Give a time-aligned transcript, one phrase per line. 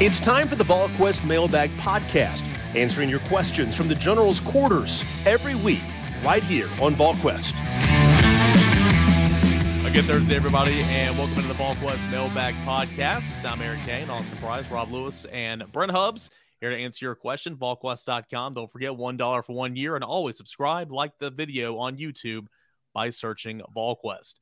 [0.00, 2.44] It's time for the VolQuest Mailbag Podcast,
[2.76, 5.82] answering your questions from the General's quarters every week,
[6.22, 7.52] right here on VolQuest.
[9.92, 13.44] Good Thursday, everybody, and welcome to the VolQuest Mailbag Podcast.
[13.44, 16.30] I'm Aaron Kane, Austin Price, Rob Lewis, and Brent Hubbs
[16.60, 17.56] here to answer your question.
[17.56, 18.54] VolQuest.com.
[18.54, 22.46] Don't forget $1 for one year, and always subscribe, like the video on YouTube
[22.94, 24.34] by searching VolQuest.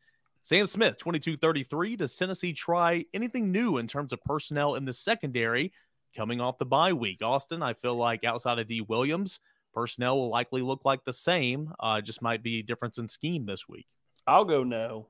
[0.47, 1.97] Sam Smith, 2233.
[1.97, 5.73] Does Tennessee try anything new in terms of personnel in the secondary
[6.15, 7.21] coming off the bye week?
[7.21, 9.41] Austin, I feel like outside of Dee Williams,
[9.75, 13.69] personnel will likely look like the same, uh, just might be difference in scheme this
[13.69, 13.89] week.
[14.25, 15.09] I'll go no.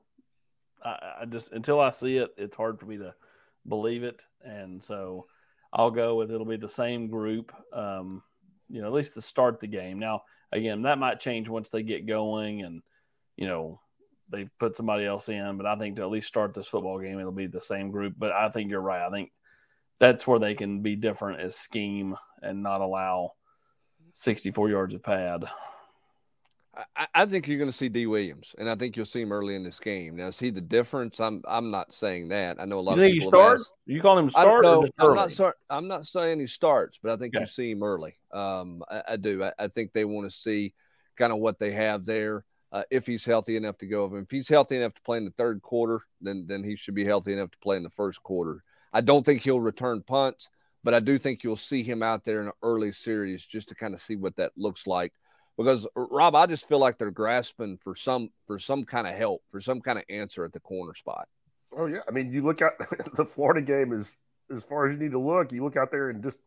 [0.83, 3.13] I, I just until I see it, it's hard for me to
[3.67, 5.27] believe it, and so
[5.71, 7.53] I'll go with it'll be the same group.
[7.71, 8.23] Um,
[8.69, 9.99] you know, at least to start the game.
[9.99, 12.81] Now, again, that might change once they get going, and
[13.35, 13.81] you know
[14.29, 15.57] they put somebody else in.
[15.57, 18.13] But I think to at least start this football game, it'll be the same group.
[18.17, 19.05] But I think you're right.
[19.05, 19.31] I think
[19.99, 23.33] that's where they can be different as scheme and not allow
[24.13, 25.45] 64 yards of pad.
[26.95, 29.31] I, I think you're going to see Dee Williams, and I think you'll see him
[29.31, 30.15] early in this game.
[30.15, 31.19] Now, see the difference?
[31.19, 32.57] I'm I'm not saying that.
[32.61, 33.29] I know a lot You of people.
[33.29, 33.59] start?
[33.61, 34.63] asked- You call him I start?
[34.63, 34.87] know.
[34.99, 37.41] I'm not start, I'm not saying he starts, but I think Okay.
[37.41, 38.15] you see him early.
[38.31, 39.43] Um, I, I do.
[39.43, 40.75] I, I think they want to see
[41.15, 42.45] kind of what they have there.
[42.71, 45.31] Uh, if he's healthy enough to go if he's healthy enough to play in the
[45.31, 48.61] third quarter, then then he should be healthy enough to play in the first quarter.
[48.91, 50.49] I don't think he'll return punts,
[50.83, 53.75] but I do think you'll see him out there in an early series just to
[53.75, 55.13] kind of see what that looks like.
[55.57, 59.43] Because Rob, I just feel like they're grasping for some for some kind of help,
[59.49, 61.27] for some kind of answer at the corner spot.
[61.75, 62.73] Oh yeah, I mean, you look at
[63.15, 64.17] the Florida game is
[64.53, 65.51] as far as you need to look.
[65.51, 66.37] You look out there and just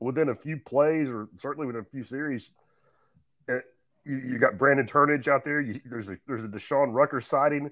[0.00, 2.52] within a few plays, or certainly within a few series,
[3.50, 3.58] uh,
[4.04, 5.60] you, you got Brandon Turnage out there.
[5.60, 7.70] You, there's a there's a Deshaun Rucker sighting.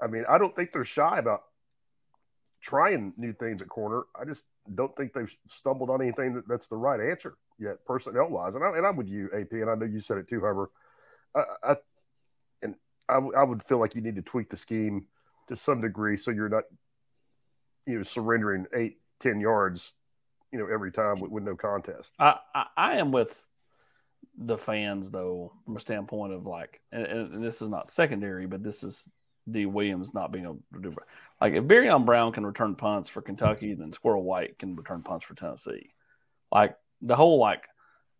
[0.00, 1.42] I mean, I don't think they're shy about
[2.60, 4.02] trying new things at corner.
[4.20, 4.44] I just
[4.74, 8.54] don't think they've stumbled on anything that, that's the right answer yet, personnel wise.
[8.54, 10.70] And, I, and I'm with you, AP, and I know you said it too, Huber.
[11.34, 11.76] I, I
[12.62, 12.74] and
[13.08, 15.06] I, w- I would feel like you need to tweak the scheme
[15.48, 16.64] to some degree so you're not,
[17.86, 19.92] you know, surrendering eight, ten yards,
[20.52, 22.12] you know, every time with, with no contest.
[22.18, 23.42] I, I, I am with
[24.38, 28.62] the fans though, from a standpoint of like, and, and this is not secondary, but
[28.62, 29.08] this is
[29.50, 30.94] Dee Williams not being able to do.
[31.40, 35.24] Like if Barion Brown can return punts for Kentucky, then Squirrel White can return punts
[35.24, 35.90] for Tennessee.
[36.52, 37.68] Like the whole like,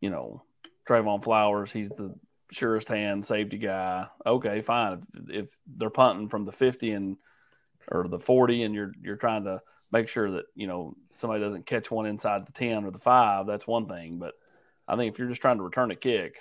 [0.00, 0.43] you know,
[0.88, 2.15] Trevon Flowers, he's the
[2.53, 4.06] surest hand safety guy.
[4.25, 5.03] Okay, fine.
[5.15, 7.16] If, if they're punting from the fifty and
[7.91, 9.60] or the forty, and you're you're trying to
[9.93, 13.47] make sure that you know somebody doesn't catch one inside the ten or the five,
[13.47, 14.19] that's one thing.
[14.19, 14.34] But
[14.88, 16.36] I think if you're just trying to return a kick,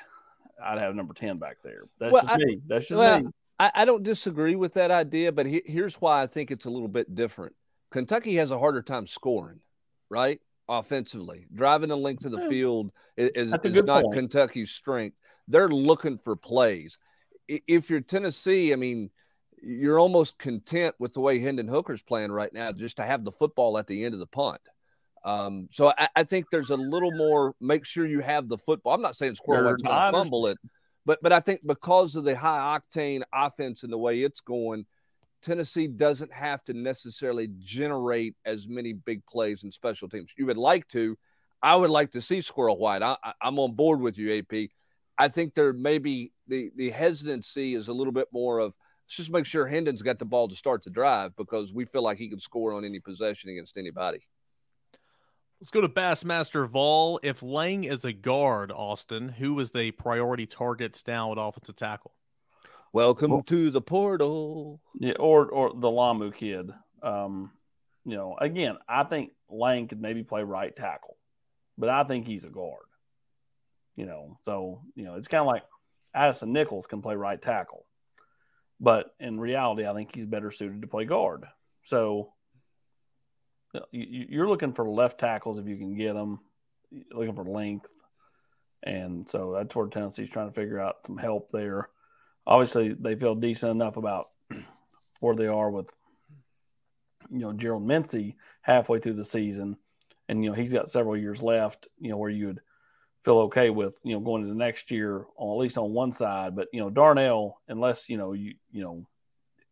[0.64, 1.84] I'd have number ten back there.
[2.00, 2.62] That's Well, just I- me.
[2.68, 3.30] That's just well, me.
[3.60, 6.70] I, I don't disagree with that idea, but he, here's why I think it's a
[6.70, 7.56] little bit different.
[7.90, 9.62] Kentucky has a harder time scoring,
[10.10, 10.40] right?
[10.68, 14.16] Offensively, driving the length of the field is, is, is not point.
[14.16, 15.16] Kentucky's strength.
[15.48, 16.98] They're looking for plays.
[17.48, 19.12] If you're Tennessee, I mean,
[19.62, 23.32] you're almost content with the way Hendon Hooker's playing right now, just to have the
[23.32, 24.60] football at the end of the punt.
[25.26, 27.56] Um, so I, I think there's a little more.
[27.60, 28.94] Make sure you have the football.
[28.94, 30.58] I'm not saying Squirrel White's going to fumble it,
[31.06, 34.86] but but I think because of the high octane offense and the way it's going,
[35.42, 40.32] Tennessee doesn't have to necessarily generate as many big plays in special teams.
[40.38, 41.18] You would like to.
[41.64, 43.02] I would like to see Squirrel White.
[43.02, 44.70] I, I'm on board with you, AP.
[45.18, 49.32] I think there maybe the the hesitancy is a little bit more of let's just
[49.32, 52.30] make sure Hendon's got the ball to start the drive because we feel like he
[52.30, 54.20] can score on any possession against anybody.
[55.66, 57.20] Let's go to Bassmaster Vol.
[57.24, 62.12] If Lang is a guard, Austin, who is the priority targets now at offensive tackle?
[62.94, 64.80] Welcome to the portal.
[65.00, 66.70] Yeah, or or the Lamu kid.
[67.02, 67.52] Um,
[68.06, 71.18] you know, again, I think Lang could maybe play right tackle,
[71.80, 72.86] but I think he's a guard.
[73.96, 75.64] You know, so you know, it's kind of like
[76.14, 77.88] Addison Nichols can play right tackle,
[78.80, 81.46] but in reality, I think he's better suited to play guard.
[81.86, 82.35] So you, you-
[83.92, 86.40] you're looking for left tackles if you can get them.
[87.12, 87.94] looking for length,
[88.84, 91.90] and so that's where Tennessee's trying to figure out some help there.
[92.48, 94.30] Obviously, they feel decent enough about
[95.20, 95.90] where they are with
[97.32, 99.78] you know Gerald Mincey halfway through the season,
[100.30, 101.88] and you know he's got several years left.
[102.00, 102.62] You know where you would
[103.24, 106.12] feel okay with you know going into the next year, on, at least on one
[106.12, 106.56] side.
[106.56, 109.08] But you know Darnell, unless you know you you know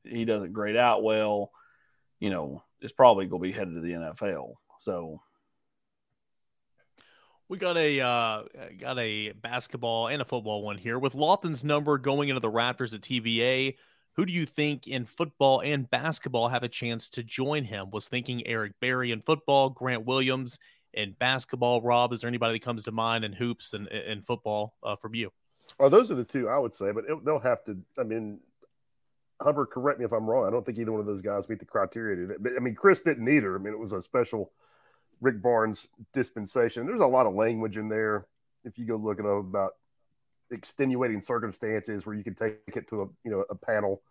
[0.04, 1.52] he doesn't grade out well,
[2.24, 4.54] you know is probably going to be headed to the NFL.
[4.80, 5.20] So
[7.50, 8.44] we got a uh,
[8.80, 12.94] got a basketball and a football one here with Lofton's number going into the Raptors
[12.94, 13.76] at TBA.
[14.16, 17.90] Who do you think in football and basketball have a chance to join him?
[17.92, 20.60] Was thinking Eric Berry in football, Grant Williams
[20.94, 21.82] in basketball.
[21.82, 25.14] Rob, is there anybody that comes to mind in hoops and in football uh, from
[25.14, 25.30] you?
[25.78, 27.78] Oh, those are the two I would say, but it, they'll have to.
[27.98, 28.40] I mean,
[29.42, 30.48] Hubbard, correct me if I'm wrong.
[30.48, 32.28] I don't think either one of those guys meet the criteria.
[32.40, 33.56] But I mean, Chris didn't either.
[33.56, 34.52] I mean, it was a special
[35.22, 36.86] Rick Barnes dispensation.
[36.86, 38.28] There's a lot of language in there.
[38.64, 39.72] If you go look at about
[40.52, 44.02] extenuating circumstances where you can take it to a you know a panel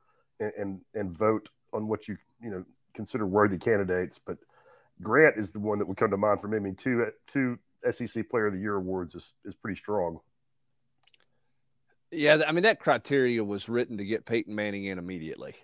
[0.40, 2.64] and, and and, vote on what you you know
[2.94, 4.18] consider worthy candidates.
[4.18, 4.38] But
[5.00, 6.56] Grant is the one that would come to mind for me.
[6.56, 7.58] I mean, two two
[7.90, 10.20] SEC Player of the Year awards is is pretty strong.
[12.12, 15.55] Yeah, I mean that criteria was written to get Peyton Manning in immediately,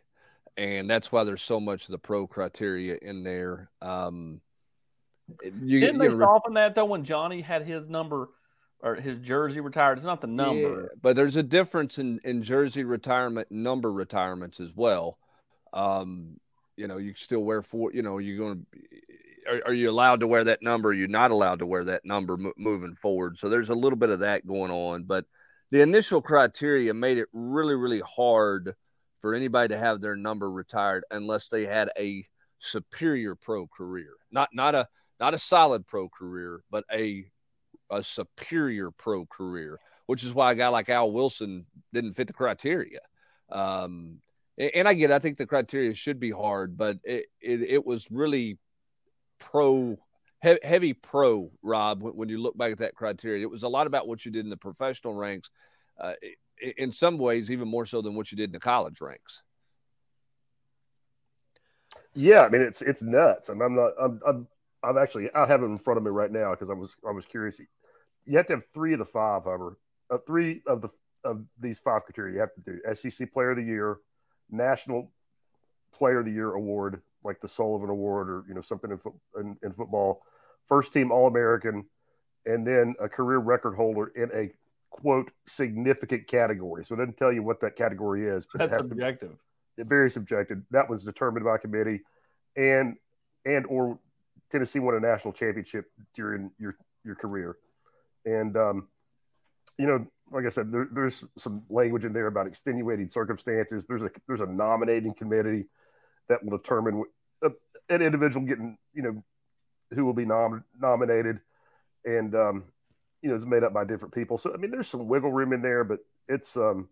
[0.57, 3.71] and that's why there's so much of the pro criteria in there.
[3.83, 4.41] Um,
[5.63, 8.31] you, Didn't they soften that though when Johnny had his number
[8.81, 9.99] or his jersey retired?
[9.99, 14.59] It's not the number, yeah, but there's a difference in in jersey retirement number retirements
[14.59, 15.19] as well.
[15.75, 16.41] Um,
[16.79, 17.93] you know, you still wear four.
[17.93, 19.53] You know, you're going to.
[19.53, 20.93] Are, are, you allowed to wear that number?
[20.93, 23.39] You're not allowed to wear that number moving forward?
[23.39, 25.25] So there's a little bit of that going on, but
[25.71, 28.75] the initial criteria made it really, really hard
[29.21, 32.25] for anybody to have their number retired unless they had a
[32.59, 34.89] superior pro career, not not a
[35.21, 37.27] not a solid pro career, but a
[37.91, 42.33] a superior pro career, which is why a guy like Al Wilson didn't fit the
[42.33, 43.01] criteria.
[43.51, 44.21] Um,
[44.59, 47.87] and I get, it, I think the criteria should be hard, but it, it, it
[47.87, 48.59] was really
[49.39, 49.97] pro
[50.43, 53.43] he- heavy pro, Rob, when, you look back at that criteria.
[53.43, 55.51] It was a lot about what you did in the professional ranks,
[56.01, 56.15] uh,
[56.77, 59.43] in some ways, even more so than what you did in the college ranks.
[62.15, 63.49] Yeah, I mean it's it's nuts.
[63.49, 63.93] I I'm not.
[64.01, 64.49] I'm, I'm
[64.83, 67.13] I've actually I have it in front of me right now because I was I
[67.13, 67.61] was curious.
[68.25, 69.79] You have to have three of the five, however,
[70.11, 70.89] uh, three of the
[71.25, 72.35] of these five criteria.
[72.35, 73.99] You have to do SEC Player of the Year,
[74.51, 75.13] National
[75.93, 79.21] Player of the Year award, like the Sullivan Award or you know something in, fo-
[79.39, 80.23] in, in football,
[80.67, 81.87] first team All American,
[82.47, 84.51] and then a career record holder in a
[84.91, 86.85] quote significant category.
[86.85, 89.37] So it doesn't tell you what that category is, but that's subjective.
[89.77, 90.63] To, very subjective.
[90.71, 92.01] That was determined by committee,
[92.57, 92.97] and
[93.45, 93.99] and or
[94.51, 97.57] Tennessee won a national championship during your your career,
[98.25, 98.89] and um,
[99.79, 103.87] you know, like I said, there, there's some language in there about extenuating circumstances.
[103.87, 105.67] There's a there's a nominating committee
[106.29, 107.05] that will determine
[107.43, 107.51] a,
[107.89, 109.25] an individual getting, you know,
[109.95, 111.41] who will be nom- nominated,
[112.05, 112.65] and um,
[113.23, 114.39] you know, is made up by different people.
[114.39, 116.89] So I mean, there's some wiggle room in there, but it's um,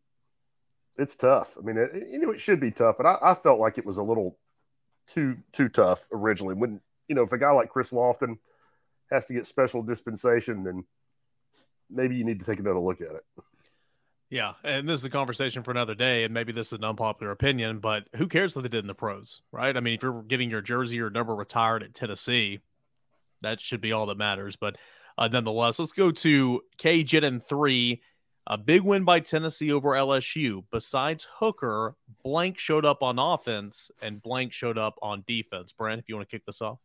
[0.96, 1.56] it's tough.
[1.58, 3.86] I mean, it, you know, it should be tough, but I, I felt like it
[3.86, 4.38] was a little
[5.06, 6.54] too too tough originally.
[6.54, 8.38] When you know, if a guy like Chris Lofton
[9.10, 10.84] has to get special dispensation, then
[11.90, 13.24] maybe you need to take another look at it.
[14.28, 17.30] Yeah, and this is a conversation for another day, and maybe this is an unpopular
[17.30, 19.76] opinion, but who cares what they did in the pros, right?
[19.76, 22.58] I mean, if you're getting your jersey or number retired at Tennessee,
[23.42, 24.56] that should be all that matters.
[24.56, 24.78] But
[25.16, 28.02] uh, nonetheless, let's go to KJ and three.
[28.48, 30.64] A big win by Tennessee over LSU.
[30.70, 35.72] Besides Hooker, blank showed up on offense and blank showed up on defense.
[35.72, 36.78] Brent, if you want to kick this off.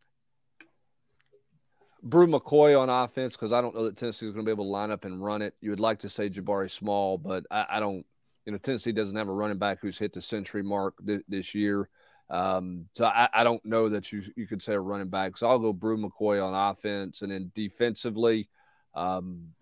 [2.02, 4.64] Bru McCoy on offense because I don't know that Tennessee is going to be able
[4.64, 5.54] to line up and run it.
[5.60, 8.04] You would like to say Jabari Small, but I, I don't.
[8.44, 11.54] You know, Tennessee doesn't have a running back who's hit the century mark th- this
[11.54, 11.88] year.
[12.28, 15.36] Um, so I, I, don't know that you you could say a running back.
[15.36, 18.48] So I'll go Bru McCoy on offense, and then defensively,
[18.94, 19.52] um,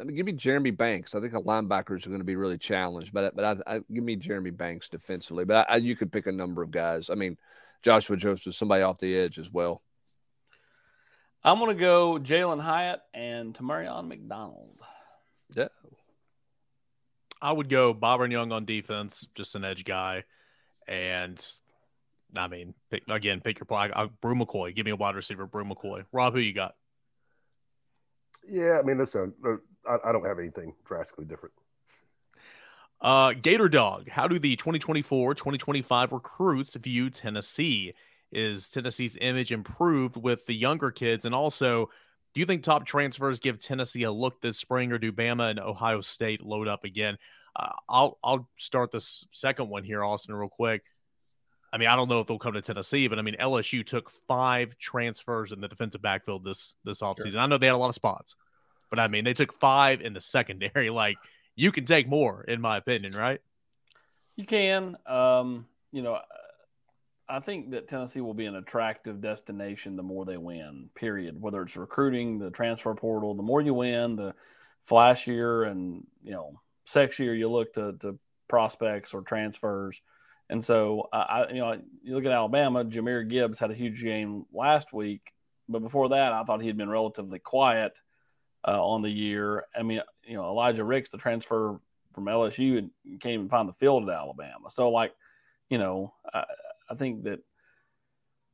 [0.00, 1.14] I give me Jeremy Banks.
[1.14, 4.04] I think the linebackers are going to be really challenged, but but I, I give
[4.04, 5.46] me Jeremy Banks defensively.
[5.46, 7.08] But I, you could pick a number of guys.
[7.08, 7.38] I mean,
[7.82, 9.82] Joshua Joseph, is somebody off the edge as well.
[11.42, 14.68] I'm going to go Jalin Hyatt and Tamarion McDonald.
[15.54, 15.68] Yeah.
[17.40, 20.24] I would go Byron Young on defense, just an edge guy.
[20.86, 21.42] And
[22.36, 23.90] I mean, pick, again, pick your play.
[23.94, 24.74] I, Bru McCoy.
[24.74, 26.04] Give me a wide receiver, Bru McCoy.
[26.12, 26.74] Rob, who you got?
[28.48, 29.56] Yeah, I mean, listen, uh,
[29.88, 31.54] I, I don't have anything drastically different.
[33.00, 37.94] Uh, Gator Dog, how do the 2024 2025 recruits view Tennessee?
[38.32, 41.24] Is Tennessee's image improved with the younger kids?
[41.24, 41.90] And also,
[42.34, 45.58] Do you think top transfers give Tennessee a look this spring, or do Bama and
[45.58, 47.18] Ohio State load up again?
[47.56, 50.84] Uh, I'll I'll start this second one here, Austin, real quick.
[51.72, 54.10] I mean, I don't know if they'll come to Tennessee, but I mean, LSU took
[54.28, 57.32] five transfers in the defensive backfield this this offseason.
[57.32, 57.40] Sure.
[57.40, 58.36] I know they had a lot of spots,
[58.90, 60.90] but I mean, they took five in the secondary.
[61.00, 61.18] Like,
[61.56, 63.40] you can take more, in my opinion, right?
[64.36, 64.96] You can.
[65.06, 66.20] Um, you know,
[67.30, 71.40] I think that Tennessee will be an attractive destination the more they win, period.
[71.40, 74.34] Whether it's recruiting, the transfer portal, the more you win, the
[74.88, 76.60] flashier and, you know,
[76.92, 78.18] sexier you look to, to
[78.48, 80.00] prospects or transfers.
[80.48, 84.46] And so, I, you know, you look at Alabama, Jahmyr Gibbs had a huge game
[84.52, 85.32] last week,
[85.68, 87.92] but before that, I thought he had been relatively quiet
[88.66, 89.66] uh, on the year.
[89.78, 91.80] I mean, you know, Elijah Ricks, the transfer
[92.12, 94.70] from LSU, can't even find the field at Alabama.
[94.70, 95.14] So, like,
[95.68, 96.44] you know, I,
[96.90, 97.40] I think that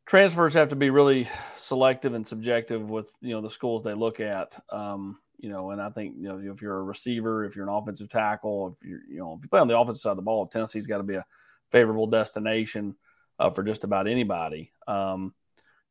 [0.07, 4.21] transfers have to be really selective and subjective with you know the schools they look
[4.21, 4.55] at.
[4.71, 7.75] Um, you know, and I think you know if you're a receiver, if you're an
[7.75, 10.23] offensive tackle, if you're you know if you play on the offensive side of the
[10.23, 11.27] ball, Tennessee's got to be a
[11.73, 12.95] favorable destination
[13.39, 14.73] uh, for just about anybody.
[14.87, 15.35] Um,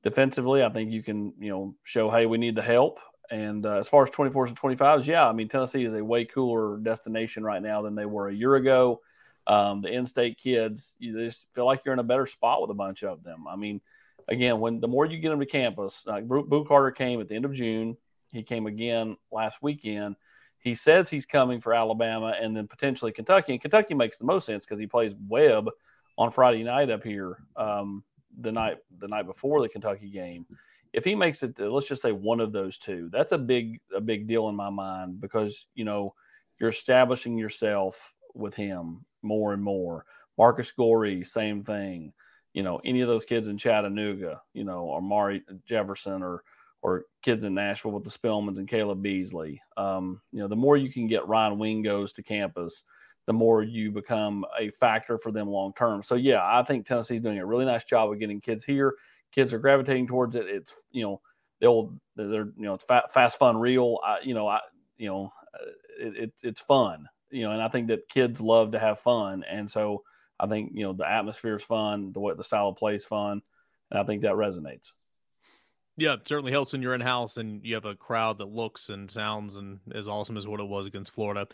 [0.04, 3.00] defensively, I think you can you know show hey we need the help.
[3.32, 6.26] And uh, as far as 24s and 25s, yeah, I mean Tennessee is a way
[6.26, 9.02] cooler destination right now than they were a year ago.
[9.48, 12.76] Um, the in-state kids, you just feel like you're in a better spot with a
[12.76, 13.46] bunch of them.
[13.48, 13.80] I mean,
[14.28, 17.36] again, when the more you get them to campus, like Boo Carter came at the
[17.36, 17.98] end of June,
[18.32, 20.16] he came again last weekend.
[20.60, 23.54] He says he's coming for Alabama and then potentially Kentucky.
[23.54, 25.70] And Kentucky makes the most sense because he plays Webb
[26.18, 28.04] on Friday night up here um,
[28.40, 30.46] the night the night before the Kentucky game.
[30.92, 33.80] If he makes it, to, let's just say one of those two, that's a big
[33.96, 36.16] a big deal in my mind because you know
[36.60, 40.06] you're establishing yourself with him more and more.
[40.38, 42.14] Marcus Goree, same thing.
[42.54, 46.44] You know, any of those kids in Chattanooga, you know, or Mari Jefferson or
[46.82, 49.60] or kids in Nashville with the Spillmans and Caleb Beasley.
[49.76, 52.84] Um, you know, the more you can get Ryan Wingos to campus,
[53.26, 56.04] the more you become a factor for them long term.
[56.04, 58.94] So yeah, I think Tennessee's doing a really nice job of getting kids here.
[59.32, 60.46] Kids are gravitating towards it.
[60.48, 61.22] It's you know
[61.60, 64.00] they'll they're you know it's fast, fun, real.
[64.06, 64.60] I, you know I
[64.98, 65.34] you know
[66.00, 69.44] it, it, it's fun you know, and I think that kids love to have fun,
[69.50, 70.04] and so
[70.40, 73.06] I think you know the atmosphere is fun, the way the style of play is
[73.06, 73.42] fun,
[73.92, 74.90] and I think that resonates.
[75.98, 79.10] Yeah, certainly helps when you're in house and you have a crowd that looks and
[79.10, 81.48] sounds and as awesome as what it was against Florida.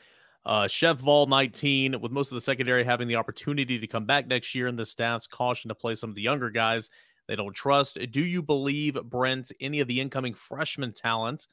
[0.44, 4.26] Uh, Chef Vol 19, with most of the secondary having the opportunity to come back
[4.26, 6.90] next year, and the staff's caution to play some of the younger guys
[7.28, 8.00] they don't trust.
[8.12, 11.48] Do you believe, Brent, any of the incoming freshman talent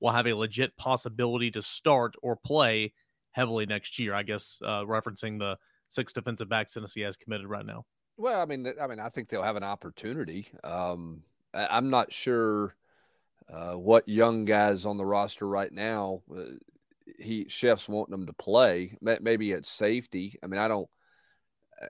[0.00, 2.94] will have a legit possibility to start or play
[3.32, 4.14] heavily next year.
[4.14, 5.56] I guess uh, referencing the
[5.88, 7.84] six defensive backs Tennessee has committed right now.
[8.16, 10.48] Well, I mean, I mean, I think they'll have an opportunity.
[10.62, 11.22] Um,
[11.54, 12.74] I, am not sure
[13.52, 16.20] uh, what young guys on the roster right now.
[16.34, 16.42] Uh,
[17.18, 18.96] he chefs wanting them to play.
[19.00, 20.38] Maybe at safety.
[20.42, 20.88] I mean, I don't.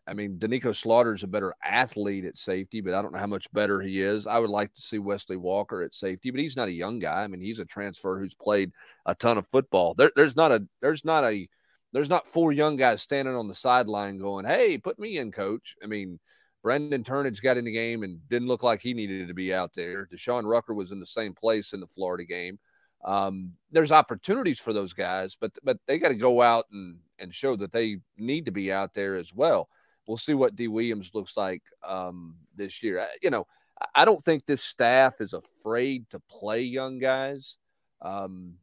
[0.06, 0.38] I mean,
[0.72, 4.00] Slaughter is a better athlete at safety, but I don't know how much better he
[4.00, 4.26] is.
[4.26, 7.22] I would like to see Wesley Walker at safety, but he's not a young guy.
[7.22, 8.72] I mean, he's a transfer who's played
[9.06, 9.94] a ton of football.
[9.94, 11.48] There, there's not a there's not a
[11.92, 15.76] there's not four young guys standing on the sideline going, "Hey, put me in, coach."
[15.82, 16.20] I mean,
[16.62, 19.72] Brandon Turnage got in the game and didn't look like he needed to be out
[19.74, 20.06] there.
[20.06, 22.60] Deshaun Rucker was in the same place in the Florida game.
[23.04, 27.34] Um, there's opportunities for those guys, but but they got to go out and and
[27.34, 29.68] show that they need to be out there as well
[30.10, 33.06] we'll see what Dee Williams looks like um, this year.
[33.22, 33.46] You know,
[33.94, 37.58] I don't think this staff is afraid to play young guys,
[38.02, 38.54] um,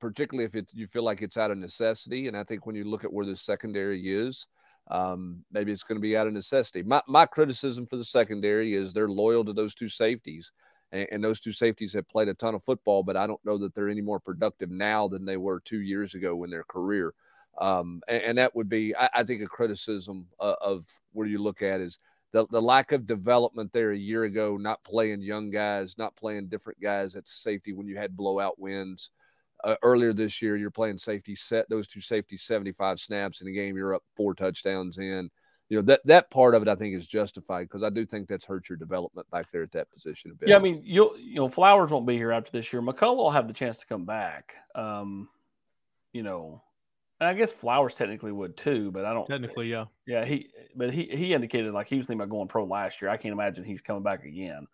[0.00, 2.26] particularly if it, you feel like it's out of necessity.
[2.26, 4.48] And I think when you look at where the secondary is,
[4.90, 6.82] um, maybe it's going to be out of necessity.
[6.82, 10.50] My, my criticism for the secondary is they're loyal to those two safeties.
[10.90, 13.56] And, and those two safeties have played a ton of football, but I don't know
[13.58, 17.14] that they're any more productive now than they were two years ago in their career.
[17.58, 21.38] Um, and, and, that would be, I, I think, a criticism of, of where you
[21.38, 21.98] look at is
[22.32, 26.48] the, the lack of development there a year ago, not playing young guys, not playing
[26.48, 29.10] different guys at safety when you had blowout wins.
[29.64, 33.52] Uh, earlier this year, you're playing safety set those two safety 75 snaps in a
[33.52, 33.76] game.
[33.76, 35.30] You're up four touchdowns in.
[35.68, 38.28] You know that that part of it, I think, is justified because I do think
[38.28, 40.48] that's hurt your development back there at that position a bit.
[40.48, 42.82] Yeah, I mean, you'll you know Flowers won't be here after this year.
[42.82, 44.54] McCollough will have the chance to come back.
[44.74, 45.28] Um,
[46.12, 46.60] you know,
[47.20, 49.26] and I guess Flowers technically would too, but I don't.
[49.26, 49.86] Technically, yeah.
[50.06, 53.10] Yeah, he but he he indicated like he was thinking about going pro last year.
[53.10, 54.66] I can't imagine he's coming back again.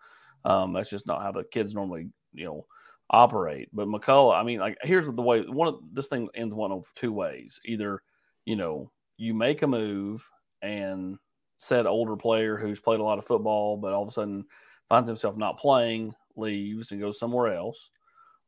[0.44, 2.66] Um, that's just not how the kids normally you know
[3.10, 3.68] operate.
[3.72, 6.86] But McCollough, I mean, like here's the way one of this thing ends one of
[6.94, 7.60] two ways.
[7.64, 8.02] Either
[8.44, 10.24] you know you make a move
[10.62, 11.18] and
[11.58, 14.44] said older player who's played a lot of football, but all of a sudden
[14.88, 17.90] finds himself not playing, leaves and goes somewhere else,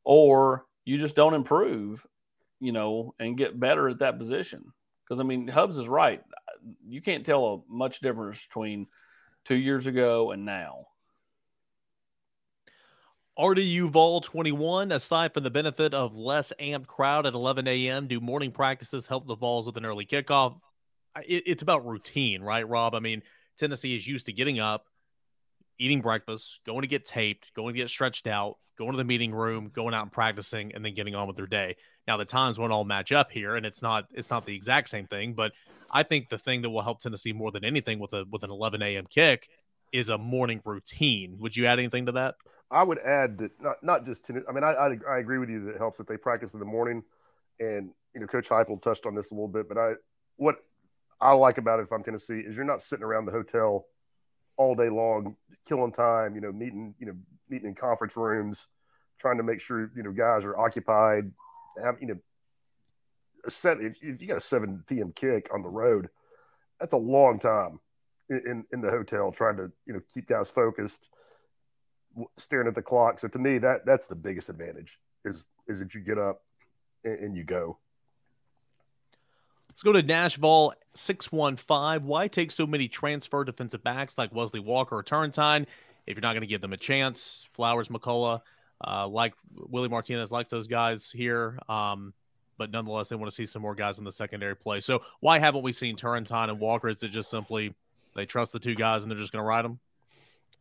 [0.04, 2.06] or you just don't improve,
[2.60, 4.72] you know, and get better at that position.
[5.04, 6.22] Because I mean, Hubs is right.
[6.86, 8.86] You can't tell a much difference between
[9.44, 10.86] two years ago and now.
[13.38, 18.20] RDU Vol 21, aside from the benefit of less amped crowd at 11 a.m., do
[18.20, 20.60] morning practices help the Vols with an early kickoff?
[21.26, 22.94] It, it's about routine, right, Rob?
[22.94, 23.22] I mean,
[23.56, 24.86] Tennessee is used to getting up,
[25.78, 29.32] eating breakfast, going to get taped, going to get stretched out, going to the meeting
[29.32, 31.76] room, going out and practicing, and then getting on with their day.
[32.10, 34.88] Now the times won't all match up here, and it's not it's not the exact
[34.88, 35.32] same thing.
[35.32, 35.52] But
[35.92, 38.50] I think the thing that will help Tennessee more than anything with a with an
[38.50, 39.06] 11 a.m.
[39.08, 39.48] kick
[39.92, 41.36] is a morning routine.
[41.38, 42.34] Would you add anything to that?
[42.68, 44.44] I would add that not not just Tennessee.
[44.48, 46.58] I mean, I, I, I agree with you that it helps that they practice in
[46.58, 47.04] the morning,
[47.60, 49.68] and you know, Coach Heupel touched on this a little bit.
[49.68, 49.92] But I
[50.34, 50.56] what
[51.20, 53.86] I like about it if I'm Tennessee is you're not sitting around the hotel
[54.56, 55.36] all day long,
[55.68, 56.34] killing time.
[56.34, 57.14] You know, meeting you know
[57.48, 58.66] meeting in conference rooms,
[59.20, 61.30] trying to make sure you know guys are occupied.
[61.82, 62.18] Have you know
[63.44, 65.12] a set if, you got a 7 p.m.
[65.14, 66.08] kick on the road,
[66.78, 67.80] that's a long time
[68.28, 71.08] in, in, the hotel trying to you know keep guys focused,
[72.36, 73.20] staring at the clock.
[73.20, 76.42] So to me, that that's the biggest advantage is is that you get up
[77.04, 77.78] and, and you go.
[79.68, 82.06] Let's go to Nashville 615.
[82.06, 85.66] Why take so many transfer defensive backs like Wesley Walker or Turrentine
[86.06, 87.46] if you're not going to give them a chance?
[87.52, 88.40] Flowers, McCollough,
[88.86, 91.58] uh, like Willie Martinez likes those guys here.
[91.68, 92.14] Um,
[92.58, 94.80] but nonetheless, they want to see some more guys in the secondary play.
[94.80, 96.88] So why haven't we seen Turrentine and Walker?
[96.88, 97.74] Is it just simply
[98.14, 99.80] they trust the two guys and they're just going to ride them?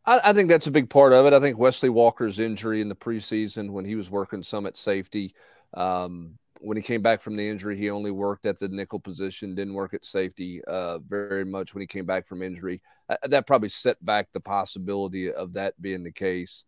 [0.06, 1.34] I, I, think that's a big part of it.
[1.34, 5.34] I think Wesley Walker's injury in the preseason when he was working some at safety,
[5.74, 9.56] um, when he came back from the injury, he only worked at the nickel position,
[9.56, 12.82] didn't work at safety uh, very much when he came back from injury.
[13.10, 16.66] Uh, that probably set back the possibility of that being the case.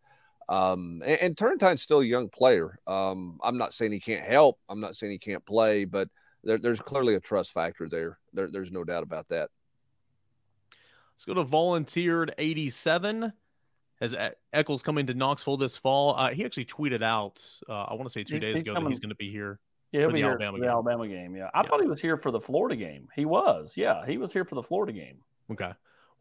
[0.51, 2.77] Um, and, and Turrentine's still a young player.
[2.85, 4.59] Um, I'm not saying he can't help.
[4.67, 6.09] I'm not saying he can't play, but
[6.43, 8.19] there, there's clearly a trust factor there.
[8.33, 8.49] there.
[8.51, 9.49] There's no doubt about that.
[11.13, 13.31] Let's go to volunteered 87.
[14.01, 14.15] Has
[14.51, 16.15] Eccles coming to Knoxville this fall?
[16.17, 18.85] Uh, he actually tweeted out, uh, I want to say two he, days ago, coming,
[18.85, 19.59] that he's going to be here
[19.93, 20.65] yeah, for the Alabama game.
[20.65, 21.35] The Alabama game.
[21.35, 21.69] Yeah, I yeah.
[21.69, 23.07] thought he was here for the Florida game.
[23.15, 23.73] He was.
[23.77, 25.19] Yeah, he was here for the Florida game.
[25.49, 25.71] Okay.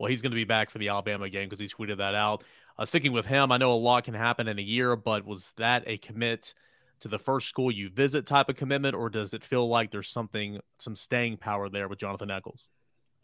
[0.01, 2.43] Well, he's going to be back for the Alabama game because he tweeted that out.
[2.79, 5.53] Uh, sticking with him, I know a lot can happen in a year, but was
[5.59, 6.55] that a commit
[7.01, 10.09] to the first school you visit type of commitment, or does it feel like there's
[10.09, 12.67] something, some staying power there with Jonathan Eccles?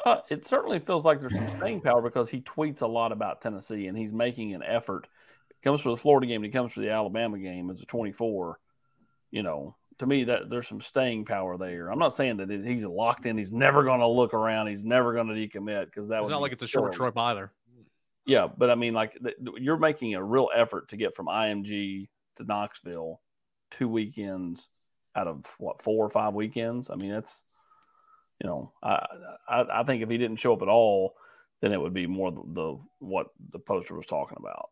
[0.04, 3.40] Uh, it certainly feels like there's some staying power because he tweets a lot about
[3.40, 5.06] Tennessee and he's making an effort.
[5.48, 8.58] He comes for the Florida game, he comes for the Alabama game as a 24.
[9.30, 11.90] You know, to me that there's some staying power there.
[11.90, 13.38] I'm not saying that he's locked in.
[13.38, 14.68] He's never going to look around.
[14.68, 17.52] He's never going to decommit because that it's not like it's a short trip either.
[18.26, 19.16] Yeah, but I mean, like
[19.58, 23.20] you're making a real effort to get from IMG to Knoxville
[23.70, 24.68] two weekends
[25.14, 26.90] out of what four or five weekends.
[26.90, 27.40] I mean, it's
[28.42, 29.06] you know, I
[29.48, 31.14] I, I think if he didn't show up at all,
[31.62, 34.70] then it would be more the, the what the poster was talking about.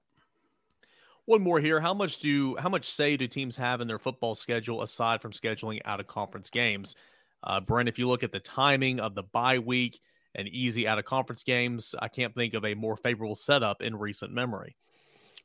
[1.27, 1.81] One more here.
[1.81, 5.33] How much do how much say do teams have in their football schedule aside from
[5.33, 6.97] scheduling out of conference games?
[7.43, 10.01] Uh, Brent, if you look at the timing of the bye week
[10.35, 13.97] and easy out of conference games, I can't think of a more favorable setup in
[13.97, 14.77] recent memory.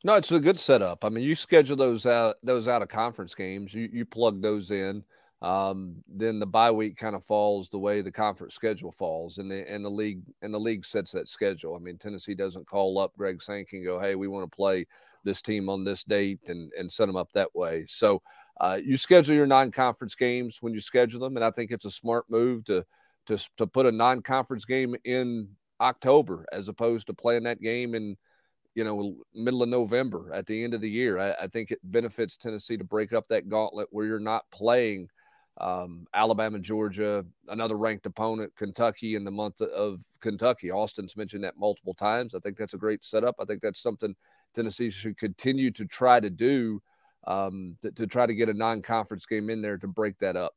[0.04, 1.04] No, it's a good setup.
[1.04, 3.74] I mean, you schedule those out those out of conference games.
[3.74, 5.04] You you plug those in.
[5.42, 9.50] Um, then the bye week kind of falls the way the conference schedule falls, and
[9.50, 11.76] the and the league and the league sets that schedule.
[11.76, 14.86] I mean, Tennessee doesn't call up Greg Sankey and go, "Hey, we want to play
[15.24, 17.86] this team on this date," and and set them up that way.
[17.88, 18.22] So
[18.60, 21.92] uh, you schedule your non-conference games when you schedule them, and I think it's a
[21.92, 22.86] smart move to
[23.28, 25.50] to to put a non-conference game in
[25.82, 28.18] October as opposed to playing that game in
[28.76, 31.18] you know middle of November at the end of the year.
[31.18, 35.10] I, I think it benefits Tennessee to break up that gauntlet where you're not playing
[35.60, 40.72] um, Alabama, Georgia, another ranked opponent, Kentucky in the month of Kentucky.
[40.72, 42.34] Austin's mentioned that multiple times.
[42.34, 43.36] I think that's a great setup.
[43.40, 44.16] I think that's something
[44.54, 46.82] Tennessee should continue to try to do
[47.28, 50.54] um, to, to try to get a non-conference game in there to break that up.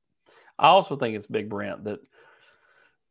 [0.58, 2.00] I also think it's big, Brent, that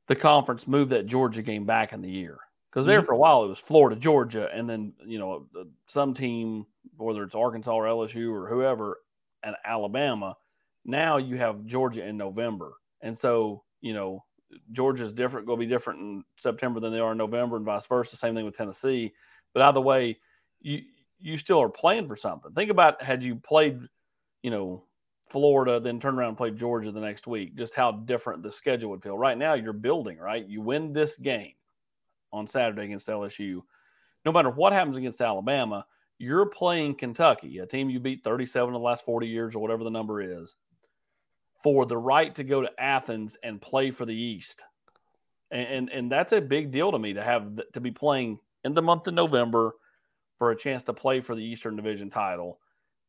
[0.08, 2.38] the conference moved that Georgia game back in the year
[2.70, 3.08] because there mm-hmm.
[3.08, 5.48] for a while it was Florida, Georgia, and then you know
[5.88, 6.66] some team,
[6.98, 9.00] whether it's Arkansas or LSU or whoever,
[9.44, 10.36] and Alabama
[10.86, 12.74] now you have Georgia in November.
[13.02, 14.24] And so, you know,
[14.72, 17.86] Georgia's different, going to be different in September than they are in November and vice
[17.86, 18.16] versa.
[18.16, 19.14] Same thing with Tennessee.
[19.54, 20.20] But either way,
[20.62, 20.84] you
[21.20, 22.52] you still are playing for something.
[22.54, 23.80] Think about had you played,
[24.42, 24.84] you know,
[25.30, 28.90] Florida, then turn around and play Georgia the next week, just how different the schedule
[28.90, 29.18] would feel.
[29.18, 30.46] Right now, you're building, right?
[30.46, 31.54] You win this game
[32.34, 33.62] on Saturday against LSU.
[34.26, 35.86] No matter what happens against Alabama,
[36.18, 39.84] you're playing Kentucky, a team you beat 37 in the last 40 years or whatever
[39.84, 40.56] the number is,
[41.64, 44.62] for the right to go to Athens and play for the East.
[45.50, 48.74] And, and, and that's a big deal to me to have to be playing in
[48.74, 49.74] the month of November
[50.42, 52.58] for a chance to play for the Eastern Division title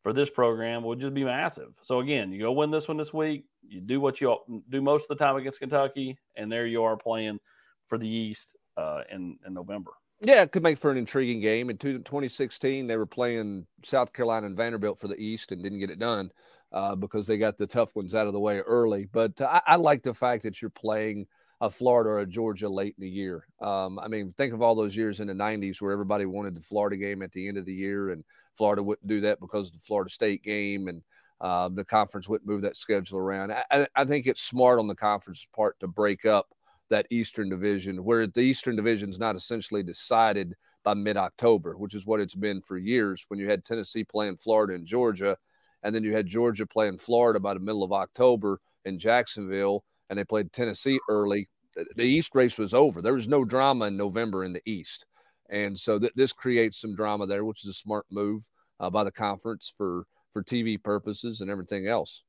[0.03, 1.73] for this program would just be massive.
[1.81, 4.37] So again, you go win this one this week, you do what you
[4.69, 7.41] do most of the time against Kentucky, and there you are playing
[7.87, 9.93] for the East uh, in, in November.
[10.21, 11.71] Yeah, it could make for an intriguing game.
[11.71, 15.89] In 2016, they were playing South Carolina and Vanderbilt for the East and didn't get
[15.89, 16.31] it done
[16.71, 19.09] uh, because they got the tough ones out of the way early.
[19.11, 21.29] But I, I, like the fact that you're playing
[21.63, 23.47] a Florida or a Georgia late in the year.
[23.61, 26.61] Um, I mean, think of all those years in the 90s where everybody wanted the
[26.61, 28.25] Florida game at the end of the year, and
[28.57, 31.03] Florida wouldn't do that because of the Florida State game, and
[31.41, 33.53] uh, the conference wouldn't move that schedule around.
[33.53, 36.49] I, I think it's smart on the conference's part to break up
[36.91, 41.95] that Eastern Division, where the Eastern Division is not essentially decided by mid October, which
[41.95, 45.37] is what it's been for years when you had Tennessee playing Florida and Georgia,
[45.85, 50.19] and then you had Georgia playing Florida by the middle of October in Jacksonville, and
[50.19, 51.49] they played Tennessee early.
[51.75, 53.01] The East race was over.
[53.01, 55.07] There was no drama in November in the East.
[55.49, 58.49] And so th- this creates some drama there, which is a smart move
[58.81, 62.23] uh, by the conference for, for TV purposes and everything else.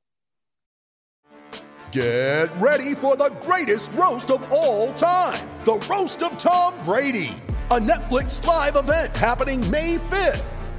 [1.91, 7.34] Get ready for the greatest roast of all time the Roast of Tom Brady,
[7.71, 10.62] a Netflix live event happening May 5th.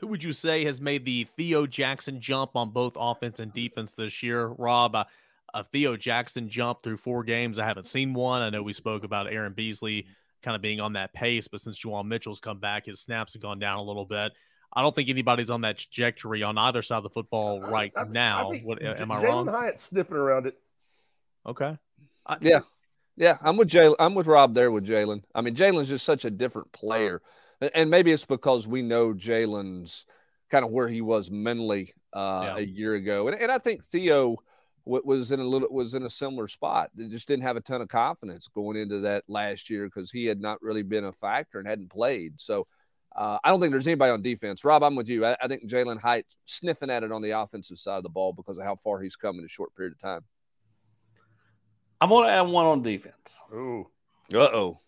[0.00, 3.94] who would you say has made the Theo Jackson jump on both offense and defense
[3.94, 4.46] this year?
[4.46, 5.04] Rob, uh,
[5.52, 7.58] a Theo Jackson jump through four games.
[7.58, 8.40] I haven't seen one.
[8.40, 10.06] I know we spoke about Aaron Beasley
[10.42, 13.42] kind of being on that pace, but since Juwan Mitchell's come back, his snaps have
[13.42, 14.32] gone down a little bit.
[14.72, 18.04] I don't think anybody's on that trajectory on either side of the football right I,
[18.04, 18.52] now.
[18.52, 19.48] I what, am I wrong?
[19.48, 20.56] Hyatt sniffing around it.
[21.44, 21.76] Okay.
[22.26, 22.60] I, yeah.
[23.16, 23.96] Yeah, I'm with Jalin.
[23.98, 25.22] I'm with Rob there with Jalin.
[25.34, 27.20] I mean, Jalin's just such a different player
[27.74, 30.06] and maybe it's because we know Jalin's
[30.50, 32.56] kind of where he was mentally uh, yeah.
[32.56, 34.36] a year ago, and, and I think Theo
[34.84, 36.90] was in a little was in a similar spot.
[36.94, 40.24] They just didn't have a ton of confidence going into that last year because he
[40.24, 42.40] had not really been a factor and hadn't played.
[42.40, 42.66] So
[43.14, 44.64] uh, I don't think there's anybody on defense.
[44.64, 45.26] Rob, I'm with you.
[45.26, 48.32] I, I think Jalin Hyatt sniffing at it on the offensive side of the ball
[48.32, 50.22] because of how far he's come in a short period of time.
[52.00, 53.36] I'm going to add one on defense.
[53.52, 53.86] Ooh.
[54.32, 54.80] Uh oh.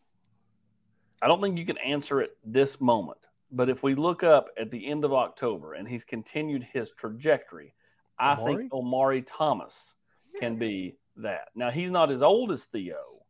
[1.22, 3.18] I don't think you can answer it this moment.
[3.52, 7.74] But if we look up at the end of October and he's continued his trajectory,
[8.18, 9.94] I think Omari Thomas
[10.40, 11.48] can be that.
[11.54, 13.22] Now he's not as old as Theo,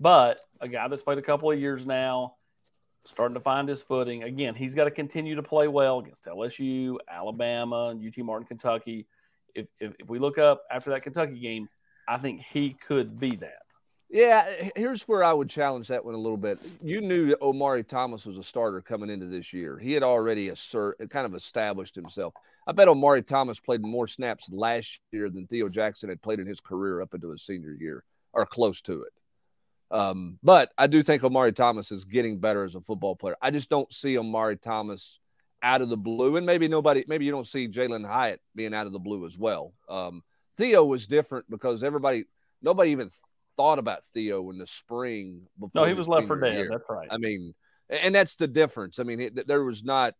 [0.00, 2.34] but a guy that's played a couple of years now,
[3.06, 4.22] starting to find his footing.
[4.22, 9.06] Again, he's got to continue to play well against LSU, Alabama, UT Martin, Kentucky.
[9.54, 11.68] If, if, if we look up after that Kentucky game,
[12.06, 13.63] I think he could be that.
[14.14, 16.60] Yeah, here's where I would challenge that one a little bit.
[16.80, 19.76] You knew that Omari Thomas was a starter coming into this year.
[19.76, 22.32] He had already assert, kind of established himself.
[22.64, 26.46] I bet Omari Thomas played more snaps last year than Theo Jackson had played in
[26.46, 29.12] his career up into his senior year, or close to it.
[29.90, 33.34] Um, but I do think Omari Thomas is getting better as a football player.
[33.42, 35.18] I just don't see Omari Thomas
[35.60, 38.86] out of the blue, and maybe nobody, maybe you don't see Jalin Hyatt being out
[38.86, 39.72] of the blue as well.
[39.88, 40.22] Um,
[40.56, 42.26] Theo was different because everybody,
[42.62, 43.10] nobody even
[43.56, 45.42] thought about Theo in the spring.
[45.58, 46.54] Before no, he was left for dead.
[46.54, 46.68] Year.
[46.70, 47.08] That's right.
[47.10, 47.54] I mean,
[47.88, 48.98] and that's the difference.
[48.98, 50.14] I mean, it, there was not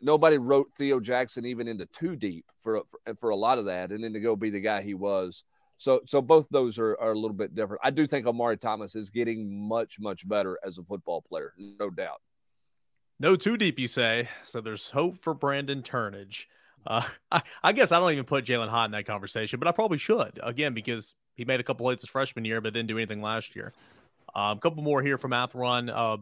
[0.00, 3.92] nobody wrote Theo Jackson even into too deep for, for, for a lot of that,
[3.92, 5.44] and then to go be the guy he was.
[5.76, 7.80] So so both those are, are a little bit different.
[7.82, 11.88] I do think Omari Thomas is getting much much better as a football player, no
[11.88, 12.20] doubt.
[13.18, 14.28] No too deep, you say.
[14.44, 16.46] So there's hope for Brandon Turnage.
[16.86, 19.72] Uh, I, I guess I don't even put Jalin Hyatt in that conversation, but I
[19.72, 22.98] probably should again because he made a couple hits his freshman year, but didn't do
[22.98, 23.72] anything last year.
[24.34, 25.90] Um, a couple more here from Athrun.
[25.92, 26.18] Uh,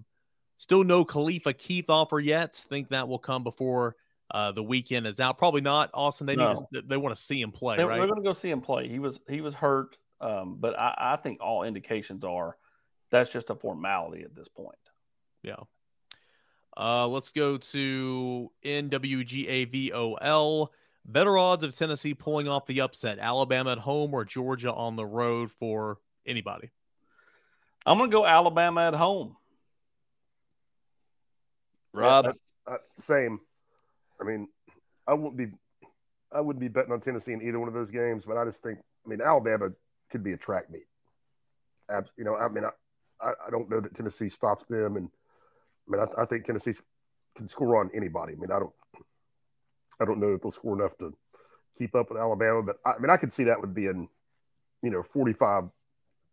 [0.57, 2.55] still no Khalifa Keith offer yet.
[2.55, 3.97] Think that will come before
[4.31, 5.39] uh, the weekend is out.
[5.39, 5.91] Probably not.
[5.95, 6.53] Austin, they no.
[6.53, 7.77] need to, they want to see him play.
[7.77, 7.99] They, right?
[7.99, 8.89] They're going to go see him play.
[8.89, 12.57] He was he was hurt Um, but I, I think all indications are
[13.11, 14.77] that's just a formality at this point.
[15.43, 15.57] Yeah.
[16.79, 20.69] Uh, let's go to NWGAVOL.
[21.05, 25.07] Better odds of Tennessee pulling off the upset, Alabama at home or Georgia on the
[25.07, 26.71] road for anybody?
[27.85, 29.37] I'm going to go Alabama at home.
[31.93, 32.37] Rob,
[32.67, 33.41] Uh, same.
[34.21, 34.49] I mean,
[35.07, 35.49] I wouldn't be,
[36.31, 38.63] I wouldn't be betting on Tennessee in either one of those games, but I just
[38.63, 39.71] think, I mean, Alabama
[40.11, 40.87] could be a track meet.
[41.91, 45.09] Abs- you know, I mean, I, I I don't know that Tennessee stops them, and
[45.89, 46.73] I mean, I, I think Tennessee
[47.37, 48.35] can score on anybody.
[48.35, 48.73] I mean, I don't,
[50.01, 51.15] I don't know if they'll score enough to
[51.79, 54.09] keep up with Alabama, but I, I mean, I could see that would be in,
[54.83, 55.65] you know, 45,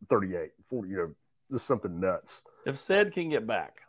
[0.09, 1.15] 38, 40, you know,
[1.51, 2.41] just something nuts.
[2.65, 3.81] If said can get back,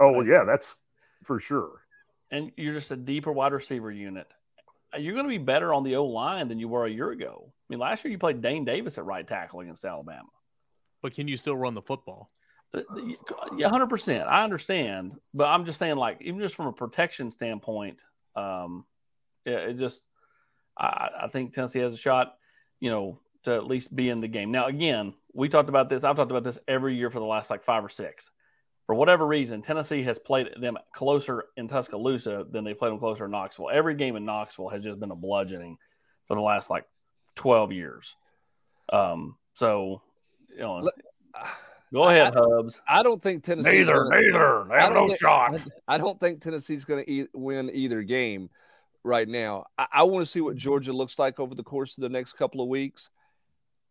[0.00, 0.76] Oh well, yeah, that's
[1.22, 1.82] for sure.
[2.30, 4.26] and you're just a deeper wide receiver unit,
[4.98, 7.44] you're going to be better on the O line than you were a year ago.
[7.46, 10.28] I mean, last year you played Dayne Davis at right tackle against Alabama.
[11.00, 12.30] But can you still run the football?
[12.74, 12.80] Uh,
[13.56, 14.28] Yeah, hundred percent.
[14.28, 17.98] I understand, but I'm just saying, like, even just from a protection standpoint,
[18.34, 18.84] um,
[19.46, 20.02] it just,
[20.76, 22.34] I, I think Tennessee has a shot,
[22.80, 24.50] you know, to at least be in the game.
[24.50, 26.02] Now, again, we talked about this.
[26.02, 28.30] I've talked about this every year for the last like five or six.
[28.86, 33.26] For whatever reason, Tennessee has played them closer in Tuscaloosa than they played them closer
[33.26, 33.70] in Knoxville.
[33.72, 35.78] Every game in Knoxville has just been a bludgeoning
[36.26, 36.86] for the last like
[37.34, 38.14] twelve years.
[38.92, 40.02] Um, so,
[40.50, 40.90] you know,
[41.94, 42.80] go ahead, I- Hubs.
[42.88, 43.78] I don't think Tennessee.
[43.78, 44.66] Neither, neither.
[44.68, 45.60] They have I don't no think- shot.
[45.88, 48.50] I don't think Tennessee's going to e- win either game
[49.04, 49.64] right now.
[49.78, 52.34] I, I want to see what Georgia looks like over the course of the next
[52.34, 53.10] couple of weeks.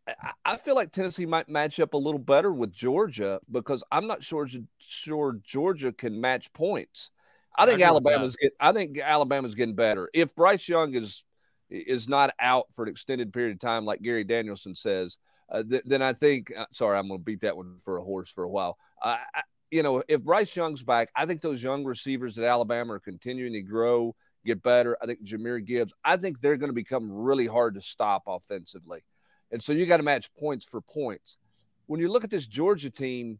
[0.07, 4.05] I, I feel like Tennessee might match up a little better with Georgia because I'm
[4.07, 7.09] not sure sure Georgia can match points.
[7.55, 8.53] I I think agree with Alabama's get.
[8.59, 10.09] I think Alabama's getting better.
[10.13, 11.23] If Bryce Young is
[11.69, 15.17] is not out for an extended period of time, like Gary Danielson says,
[15.53, 16.51] uh, th- then I think.
[16.55, 18.77] Uh, sorry, I'm going to beat that one for a horse for a while.
[19.01, 22.93] Uh, I, you know, if Bryce Young's back, I think those young receivers at Alabama
[22.93, 24.97] are continuing to grow, get better.
[25.01, 25.93] I think Jahmyr Gibbs.
[26.03, 29.03] I think they're going to become really hard to stop offensively,
[29.51, 31.37] and so you got to match points for points.
[31.85, 33.39] When you look at this Georgia team,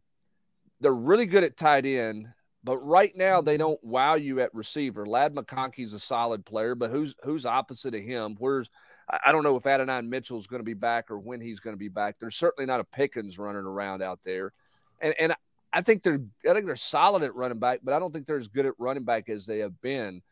[0.80, 2.28] they're really good at tight end.
[2.64, 5.04] But right now, they don't wow you at receiver.
[5.04, 8.36] Ladd McConkey's a solid player, but who's who's opposite of him?
[8.38, 8.70] Where's
[9.08, 11.78] I don't know if Adonai is going to be back or when he's going to
[11.78, 12.16] be back.
[12.18, 14.52] There's certainly not a Pickens running around out there,
[15.00, 15.34] and and
[15.72, 18.38] I think they're I think they're solid at running back, but I don't think they're
[18.38, 20.22] as good at running back as they have been.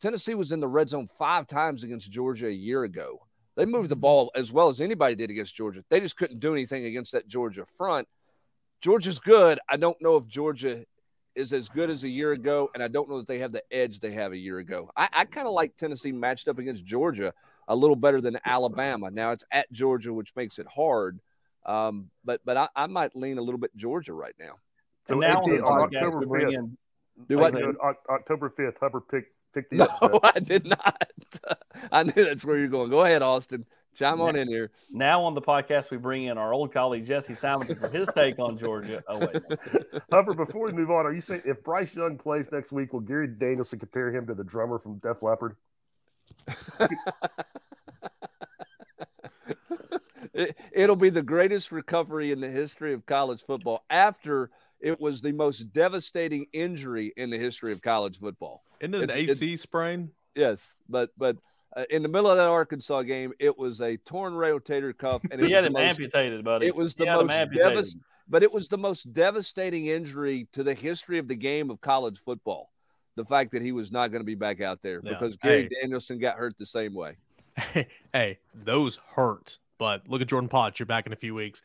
[0.00, 3.18] Tennessee was in the red zone five times against Georgia a year ago.
[3.54, 5.84] They moved the ball as well as anybody did against Georgia.
[5.90, 8.08] They just couldn't do anything against that Georgia front.
[8.80, 9.60] Georgia's good.
[9.68, 10.84] I don't know if Georgia
[11.34, 13.62] is as good as a year ago, and I don't know that they have the
[13.70, 14.90] edge they have a year ago.
[14.96, 17.32] I, I kind of like Tennessee matched up against Georgia
[17.68, 19.10] a little better than Alabama.
[19.10, 21.20] Now it's at Georgia, which makes it hard.
[21.64, 24.54] Um, but but I, I might lean a little bit Georgia right now.
[25.04, 26.76] So And now AT, on on October fifth, in-
[27.28, 27.54] Do what?
[28.08, 30.20] October fifth, Hubbard picked picked the No, upset.
[30.36, 31.10] I did not.
[31.92, 32.90] I knew that's where you're going.
[32.90, 33.64] Go ahead, Austin.
[33.94, 34.70] Chime on in here.
[34.90, 38.38] Now on the podcast, we bring in our old colleague Jesse Simons for his take
[38.38, 39.04] on Georgia.
[39.06, 39.36] Oh wait,
[40.10, 43.00] Hubbard, before we move on, are you saying if Bryce Young plays next week, will
[43.00, 45.56] Gary Danielson compare him to the drummer from Def Leppard?
[50.34, 55.22] It, it'll be the greatest recovery in the history of college football after it was
[55.22, 58.62] the most devastating injury in the history of college football.
[58.80, 60.10] Isn't it an It's- it's- AC sprain?
[60.34, 61.36] Yes, but but
[61.76, 65.34] uh, in the middle of that Arkansas game, it was a torn rotator cuff, and
[65.34, 66.66] it he was had the him most, amputated, buddy.
[66.66, 70.72] It was He the most devastating, but it was the most devastating injury to the
[70.72, 72.70] history of the game of college football.
[73.16, 75.82] The fact that he was not going to be back out there because Gary Hey.
[75.82, 77.14] Danielson got hurt the same way.
[78.12, 79.58] hey, those hurt.
[79.78, 80.78] But look at Jordan Potts.
[80.78, 81.60] You're back in a few weeks.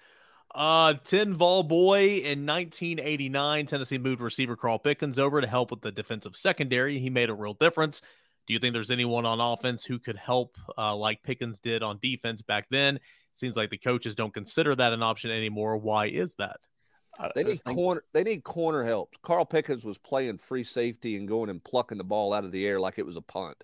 [0.54, 5.82] Uh, Tin Vol Boy in 1989, Tennessee moved receiver Carl Pickens over to help with
[5.82, 7.00] the defensive secondary.
[7.00, 8.02] He made a real difference.
[8.48, 12.00] Do you think there's anyone on offense who could help uh, like Pickens did on
[12.02, 13.00] defense back then?
[13.34, 15.78] Seems like the coaches don't consider that an option anymore.
[15.78, 16.58] Why is that?
[17.20, 18.04] I- They need think- corner.
[18.14, 19.16] They need corner help.
[19.24, 22.66] Carl Pickens was playing free safety and going and plucking the ball out of the
[22.66, 23.64] air like it was a punt.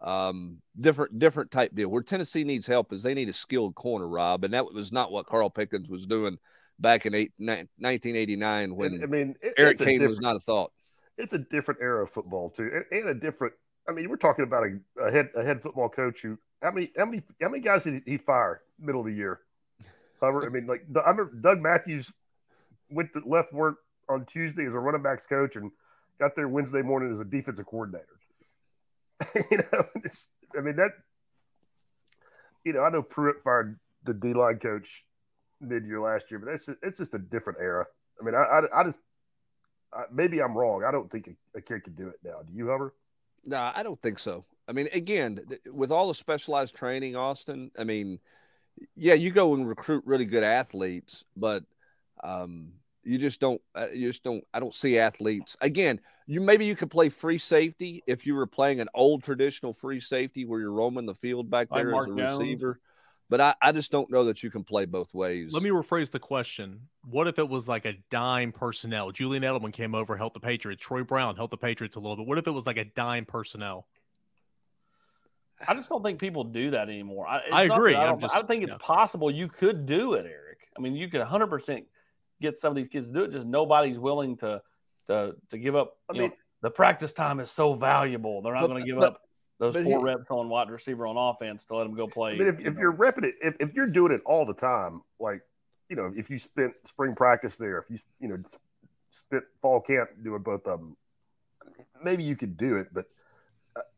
[0.00, 1.88] Um, different, different type deal.
[1.88, 5.10] Where Tennessee needs help is they need a skilled corner, Rob, and that was not
[5.10, 6.38] what Carl Pickens was doing
[6.78, 10.20] back in eight, ni- 1989 when And, I mean, it- Eric it's a Kane was
[10.20, 10.70] not a thought.
[11.18, 13.54] It's a different era of football too, and, and a different.
[13.88, 16.92] I mean, we're talking about a, a head a head football coach who how many
[16.94, 19.40] how many how many guys did he fire middle of the year?
[20.20, 20.44] Hubbard.
[20.44, 22.12] I mean, like I remember Doug Matthews
[22.90, 23.76] went to left work
[24.08, 25.70] on Tuesday as a running backs coach and
[26.18, 28.06] got there Wednesday morning as a defensive coordinator.
[29.50, 29.84] you know,
[30.56, 30.92] I mean that.
[32.64, 35.04] You know, I know Pruitt fired the D line coach
[35.60, 37.86] mid year last year, but it's it's just a different era.
[38.20, 39.00] I mean, I I, I just
[39.92, 40.84] I, maybe I'm wrong.
[40.84, 42.42] I don't think a, a kid could do it now.
[42.46, 42.92] Do you, Hubbard?
[43.44, 44.44] No, I don't think so.
[44.68, 45.40] I mean, again,
[45.72, 47.70] with all the specialized training, Austin.
[47.78, 48.18] I mean,
[48.96, 51.64] yeah, you go and recruit really good athletes, but
[52.22, 53.60] um, you just don't.
[53.74, 54.44] Uh, you just don't.
[54.52, 55.56] I don't see athletes.
[55.60, 59.72] Again, you maybe you could play free safety if you were playing an old traditional
[59.72, 62.38] free safety where you're roaming the field back there like as a Jones.
[62.38, 62.80] receiver.
[63.28, 65.52] But I, I just don't know that you can play both ways.
[65.52, 66.80] Let me rephrase the question.
[67.10, 69.10] What if it was like a dime personnel?
[69.10, 70.80] Julian Edelman came over, helped the Patriots.
[70.80, 72.26] Troy Brown helped the Patriots a little bit.
[72.26, 73.88] What if it was like a dime personnel?
[75.66, 77.26] I just don't think people do that anymore.
[77.26, 77.96] I, I agree.
[77.96, 78.78] I don't, just, I don't think it's yeah.
[78.80, 80.68] possible you could do it, Eric.
[80.76, 81.84] I mean, you could 100%
[82.40, 83.32] get some of these kids to do it.
[83.32, 84.62] Just nobody's willing to
[85.06, 85.96] to to give up.
[86.08, 88.42] I mean, know, the practice time is so valuable.
[88.42, 89.20] They're not going to give but, up
[89.58, 92.32] those four he, reps on wide receiver on offense to let them go play.
[92.32, 94.54] I mean, if, you if you're repping it, if, if you're doing it all the
[94.54, 95.40] time, like
[95.88, 98.38] you know, if you spent spring practice there, if you you know
[99.10, 100.96] spent fall camp doing both of them,
[102.02, 102.88] maybe you could do it.
[102.92, 103.06] But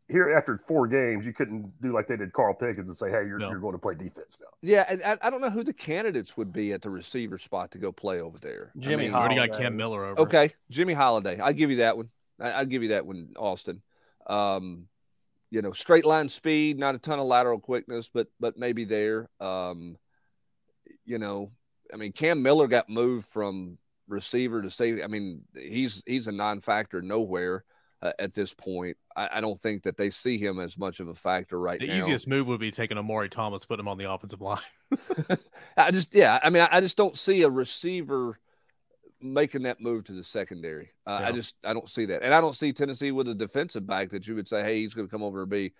[0.09, 3.27] here, after four games, you couldn't do like they did Carl Pickens and say, "Hey,
[3.27, 3.51] you're no.
[3.51, 6.37] you're going to play defense now." Yeah, and I, I, don't know who the candidates
[6.37, 8.73] would be at the receiver spot to go play over there.
[8.79, 10.21] Jimmy, I mean, already got Cam Miller over.
[10.23, 11.39] Okay, Jimmy Holiday.
[11.39, 12.09] I'll give you that one.
[12.41, 13.83] I, will give you that one, Austin.
[14.27, 14.89] Um,
[15.51, 19.29] you know, straight line speed, not a ton of lateral quickness, but but maybe there.
[19.41, 19.99] Um,
[21.05, 21.51] you know,
[21.93, 25.05] I mean, Cam Miller got moved from receiver to safety.
[25.05, 27.65] I mean, he's he's a non-factor nowhere
[28.03, 28.97] uh, at this point.
[29.17, 31.87] I, I, don't think that they see him as much of a factor right the
[31.87, 31.95] now.
[31.95, 34.61] The easiest move would be taking Omari Thomas, put him on the offensive line.
[35.77, 38.39] I just, yeah, I mean, I, I just don't see a receiver
[39.21, 40.91] making that move to the secondary.
[41.07, 41.29] Uh, yeah.
[41.29, 44.11] I just I don't see that, and I don't see Tennessee with a defensive back
[44.11, 45.73] that you would say, hey, he's going to come over and be,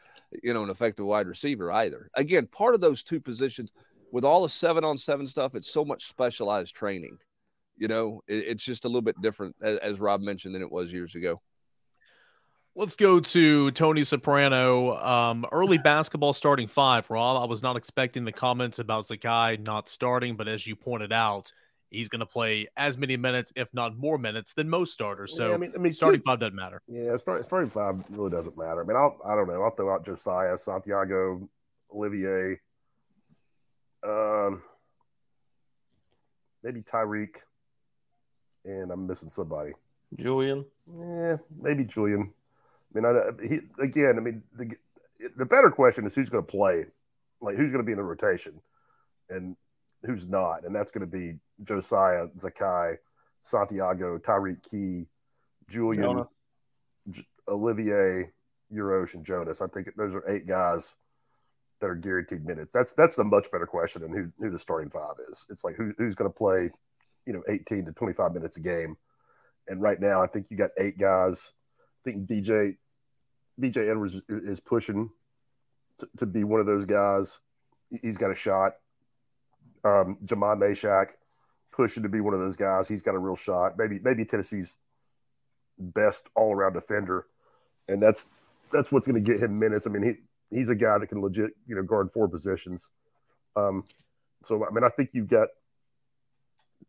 [0.43, 2.11] you know, an effective wide receiver either.
[2.15, 3.73] Again, part of those two positions
[4.11, 7.19] with all the seven on seven stuff, it's so much specialized training.
[7.77, 10.73] You know, it, it's just a little bit different, as, as Rob mentioned, than it
[10.73, 11.41] was years ago.
[12.79, 14.97] Let's go to Tony Soprano.
[14.99, 17.11] Um, early basketball starting five.
[17.11, 21.13] Rob, I was not expecting the comments about Zakai not starting, but as you pointed
[21.13, 21.53] out,
[21.91, 25.35] he's going to play as many minutes, if not more minutes, than most starters.
[25.35, 26.81] So, yeah, I mean, I mean, starting five doesn't matter.
[26.87, 28.85] Yeah, start, starting five really doesn't matter.
[28.85, 29.61] I mean, I'll, I don't know.
[29.61, 31.49] I'll throw out Josiah, Santiago,
[31.93, 32.61] Olivier,
[34.07, 34.63] um,
[36.63, 37.39] maybe Tyreke,
[38.65, 39.73] and I'm missing somebody.
[40.15, 40.65] Julian.
[40.97, 42.33] Yeah, maybe Julian.
[43.01, 44.77] Mean, I, he, again, I mean, the
[45.37, 46.87] the better question is who's going to play,
[47.41, 48.61] like who's going to be in the rotation,
[49.29, 49.57] and
[50.05, 52.97] who's not, and that's going to be Josiah, Zakai,
[53.43, 55.07] Santiago, Tyreke Key,
[55.69, 56.25] Julian,
[57.11, 58.31] J- Olivier,
[58.73, 59.61] Uros, and Jonas.
[59.61, 60.97] I think those are eight guys
[61.81, 62.73] that are guaranteed minutes.
[62.73, 65.47] That's that's the much better question than who, who the starting five is.
[65.51, 66.71] It's like who, who's going to play,
[67.27, 68.97] you know, 18 to 25 minutes a game.
[69.67, 71.53] And right now, I think you got eight guys.
[71.81, 72.77] I think BJ
[73.61, 75.11] BJ Edwards is pushing
[75.99, 77.41] to, to be one of those guys.
[78.03, 78.75] He's got a shot.
[79.85, 81.11] Um, Jahmai Mashack
[81.73, 82.89] pushing to be one of those guys.
[82.89, 83.79] He's got a real shot.
[83.79, 84.79] Maybe maybe Tennessee's
[85.79, 87.27] best all around defender,
[87.89, 88.27] and that's
[88.73, 89.87] that's what's going to get him minutes.
[89.87, 90.03] I mean,
[90.51, 92.89] he he's a guy that can legit you know guard four positions.
[93.57, 93.85] Um,
[94.45, 95.49] so I mean, I think you've got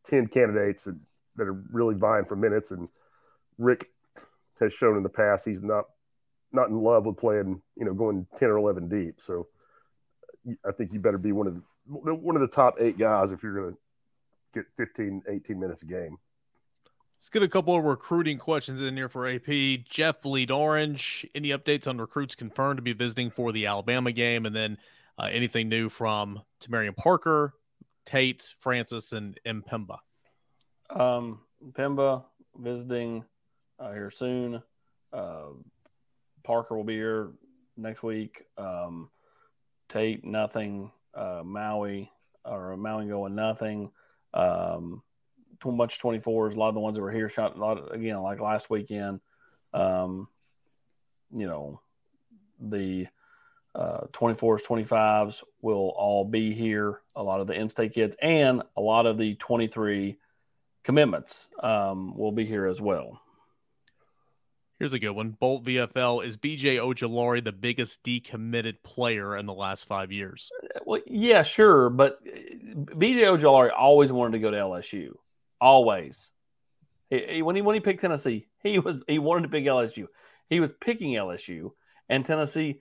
[0.05, 0.86] ten candidates
[1.36, 2.89] that are really vying for minutes, and
[3.58, 3.89] Rick
[4.60, 5.86] has shown in the past he's not
[6.51, 9.15] not in love with playing you know going ten or eleven deep.
[9.19, 9.47] So
[10.65, 11.62] I think you better be one of the
[12.13, 13.77] one of the top eight guys if you're going to
[14.53, 16.17] get 15, 18 minutes a game.
[17.17, 19.83] Let's get a couple of recruiting questions in here for AP.
[19.83, 21.27] Jeff Bleed Orange.
[21.35, 24.45] Any updates on recruits confirmed to be visiting for the Alabama game?
[24.45, 24.77] And then
[25.17, 27.53] uh, anything new from Tamarian Parker,
[28.05, 29.63] Tate, Francis, and M.
[29.69, 29.97] Pemba?
[30.89, 31.41] Um,
[31.73, 32.23] Pemba
[32.57, 33.25] visiting
[33.79, 34.63] uh, here soon.
[35.12, 35.47] Uh,
[36.49, 37.29] Parker will be here
[37.77, 38.43] next week.
[38.57, 39.12] Um,
[39.88, 42.11] Tate, nothing uh, Maui
[42.43, 43.91] or Maui going nothing.
[44.34, 45.03] Um,
[45.61, 46.55] too much 24s.
[46.55, 48.67] A lot of the ones that were here shot a lot of, again, like last
[48.67, 49.19] weekend.
[49.76, 50.28] Um,
[51.32, 51.82] you know,
[52.59, 53.05] the
[53.76, 57.01] uh, 24s, 25s will all be here.
[57.15, 60.17] A lot of the in-state kids and a lot of the 23
[60.82, 63.21] commitments um, will be here as well.
[64.80, 65.32] Here's a good one.
[65.32, 70.49] Bolt VFL is BJ Ojulari the biggest decommitted player in the last five years?
[70.86, 75.09] Well, yeah, sure, but uh, BJ Ojulari always wanted to go to LSU.
[75.59, 76.32] Always.
[77.09, 80.07] He, he, when he when he picked Tennessee, he was he wanted to pick LSU.
[80.49, 81.71] He was picking LSU,
[82.07, 82.80] and Tennessee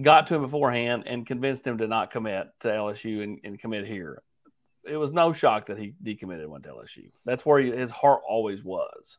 [0.00, 3.86] got to him beforehand and convinced him to not commit to LSU and, and commit
[3.86, 4.22] here.
[4.86, 7.10] It was no shock that he decommitted and went to LSU.
[7.24, 9.16] That's where he, his heart always was.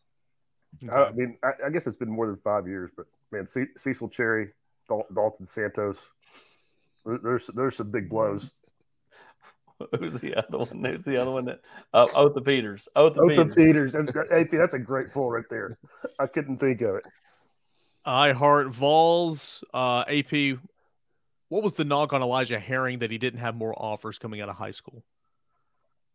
[0.92, 4.10] I mean, I, I, guess it's been more than five years, but man, C- Cecil
[4.10, 4.50] Cherry,
[4.88, 6.12] Dal- Dalton Santos,
[7.06, 8.52] there's there's some big blows.
[10.00, 10.84] Who's the other one?
[10.84, 11.46] Who's the other one?
[11.46, 11.60] That
[11.94, 12.88] uh, Otha Peters.
[12.96, 13.94] Otha, Otha Peters.
[13.94, 14.18] Peters.
[14.32, 15.78] AP, that's a great pull right there.
[16.18, 17.04] I couldn't think of it.
[18.06, 19.64] I heart Vols.
[19.74, 20.58] Uh, AP.
[21.50, 24.50] What was the knock on Elijah Herring that he didn't have more offers coming out
[24.50, 25.04] of high school?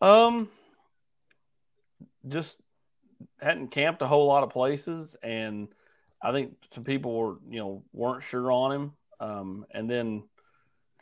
[0.00, 0.48] Um,
[2.26, 2.58] just
[3.40, 5.68] hadn't camped a whole lot of places, and
[6.22, 8.92] I think some people were, you know, weren't sure on him.
[9.20, 10.24] Um, and then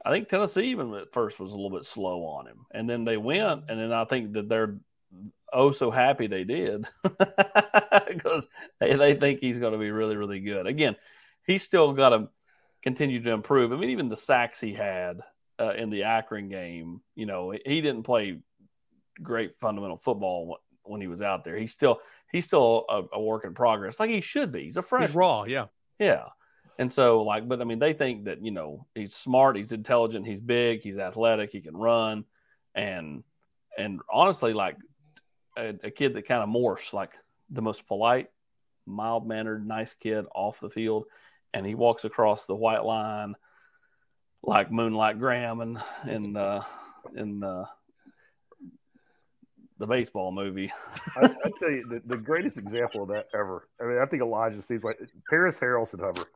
[0.04, 3.04] I think Tennessee even at first was a little bit slow on him, and then
[3.04, 4.76] they went, and then I think that they're
[5.52, 8.46] oh so happy they did because
[8.80, 10.66] they, they think he's going to be really really good.
[10.66, 10.96] Again,
[11.46, 12.28] he's still got to
[12.82, 13.72] continue to improve.
[13.72, 15.20] I mean, even the sacks he had
[15.58, 18.40] uh, in the Akron game, you know, he didn't play
[19.20, 20.58] great fundamental football
[20.88, 21.56] when he was out there.
[21.56, 22.00] He's still
[22.32, 24.64] he's still a, a work in progress, like he should be.
[24.64, 25.08] He's a freshman.
[25.08, 25.66] He's raw, yeah,
[25.98, 26.24] yeah.
[26.78, 30.26] And so, like, but I mean, they think that you know he's smart, he's intelligent,
[30.26, 32.24] he's big, he's athletic, he can run,
[32.74, 33.24] and
[33.76, 34.76] and honestly, like
[35.56, 37.12] a, a kid that kind of morphs, like
[37.50, 38.28] the most polite,
[38.86, 41.04] mild mannered, nice kid off the field,
[41.52, 43.34] and he walks across the white line
[44.42, 46.62] like Moonlight Graham and and uh,
[47.14, 47.64] and uh,
[49.78, 50.72] the baseball movie.
[51.16, 53.68] I, I, tell you, the, the, greatest example of that ever.
[53.80, 54.98] I mean, I think Elijah seems like
[55.30, 56.26] Paris Harrelson Hover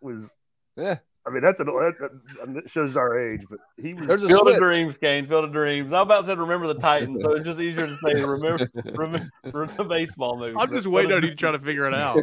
[0.00, 0.34] was
[0.76, 0.98] yeah.
[1.24, 2.10] I mean, that's an that,
[2.48, 5.28] that shows our age, but he was There's Field of Dreams, Kane.
[5.28, 5.92] Field of Dreams.
[5.92, 9.72] I'm about to say remember the Titans, so it's just easier to say remember remember,
[9.76, 10.54] the baseball movie.
[10.58, 12.18] I'm just waiting on you to try to figure it out.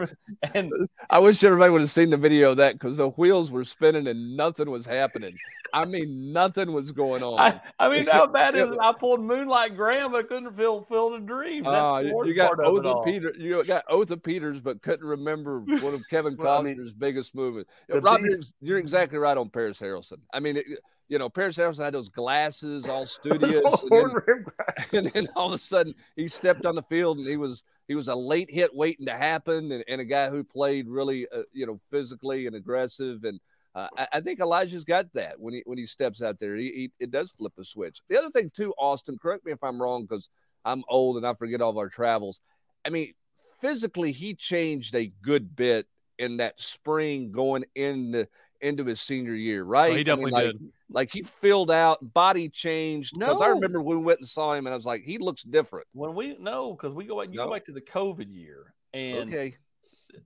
[0.54, 0.72] and
[1.10, 4.06] I wish everybody would have seen the video of that because the wheels were spinning
[4.06, 5.34] and nothing was happening.
[5.72, 7.40] I mean, nothing was going on.
[7.40, 8.78] I, I mean, how bad is it?
[8.80, 11.66] I pulled Moonlight Graham, but couldn't feel Field of Dreams.
[11.66, 16.36] Uh, you got Otha Peters, you got Otha Peters, but couldn't remember one of Kevin
[16.36, 17.64] Costner's I mean, biggest movies.
[17.90, 18.20] Rob,
[18.60, 20.18] you're exactly right on Paris Harrelson.
[20.32, 20.66] I mean, it,
[21.08, 24.44] you know, Paris Harrelson had those glasses, all studious, and, then,
[24.92, 27.94] and, then, all of a sudden he stepped on the field and he was he
[27.94, 31.42] was a late hit waiting to happen, and, and a guy who played really, uh,
[31.52, 33.24] you know, physically and aggressive.
[33.24, 33.38] And
[33.74, 36.64] uh, I, I, think Elijah's got that when he when he steps out there, he,
[36.70, 38.00] he, it does flip a switch.
[38.08, 40.30] The other thing too, Austin, correct me if I'm wrong because
[40.64, 42.40] I'm old and I forget all of our travels.
[42.86, 43.12] I mean,
[43.60, 45.86] physically, he changed a good bit
[46.18, 48.26] in that spring going into
[48.60, 49.92] into his senior year, right?
[49.92, 50.72] Oh, he definitely I mean, like, did.
[50.90, 53.18] Like he filled out, body changed.
[53.18, 53.46] Because no.
[53.46, 55.86] I remember when we went and saw him, and I was like, he looks different.
[55.92, 57.46] When we no, because we go back, you no.
[57.46, 59.54] go back to the COVID year, and okay,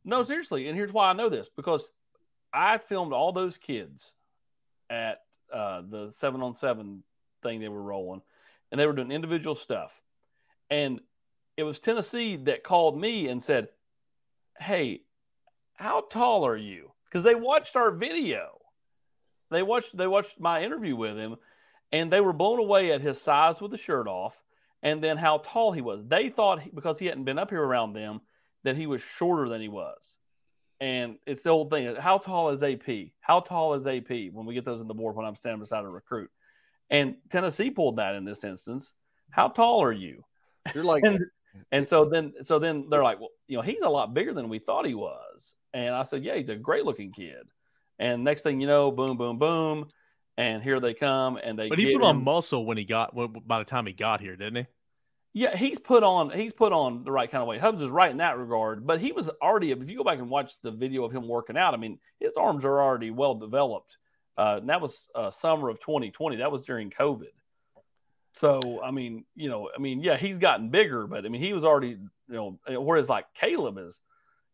[0.05, 1.89] no, seriously, and here's why I know this because
[2.53, 4.13] I filmed all those kids
[4.89, 5.23] at
[5.53, 7.03] uh, the seven on seven
[7.43, 8.23] thing they were rolling,
[8.71, 9.93] and they were doing individual stuff,
[10.71, 11.01] and
[11.57, 13.69] it was Tennessee that called me and said,
[14.61, 15.03] "Hey,
[15.79, 18.59] how tall are you?" because they watched our video.
[19.51, 21.37] They watched they watched my interview with him,
[21.91, 24.37] and they were blown away at his size with the shirt off,
[24.83, 26.05] and then how tall he was.
[26.07, 28.21] They thought he, because he hadn't been up here around them
[28.65, 30.17] that he was shorter than he was.
[30.81, 33.11] And it's the old thing: how tall is AP?
[33.21, 34.11] How tall is AP?
[34.33, 36.31] When we get those in the board, when I'm standing beside a recruit,
[36.91, 38.93] and Tennessee pulled that in this instance.
[39.31, 40.25] How tall are you?
[40.75, 41.21] You're like, and,
[41.73, 44.49] and so then, so then they're like, well, you know, he's a lot bigger than
[44.49, 45.55] we thought he was.
[45.75, 47.47] And I said, yeah, he's a great looking kid.
[47.99, 49.89] And next thing you know, boom, boom, boom,
[50.37, 51.39] and here they come.
[51.43, 52.05] And they but he put him.
[52.05, 53.15] on muscle when he got
[53.47, 54.67] by the time he got here, didn't he?
[55.35, 57.61] Yeah, he's put on he's put on the right kind of weight.
[57.61, 59.73] Hubbs is right in that regard, but he was already.
[59.73, 62.37] If you go back and watch the video of him working out, I mean, his
[62.37, 63.97] arms are already well developed.
[64.37, 66.37] Uh, and that was uh, summer of 2020.
[66.37, 67.33] That was during COVID.
[68.35, 71.53] So I mean, you know, I mean, yeah, he's gotten bigger, but I mean, he
[71.53, 71.99] was already,
[72.29, 74.01] you know, whereas like Caleb is,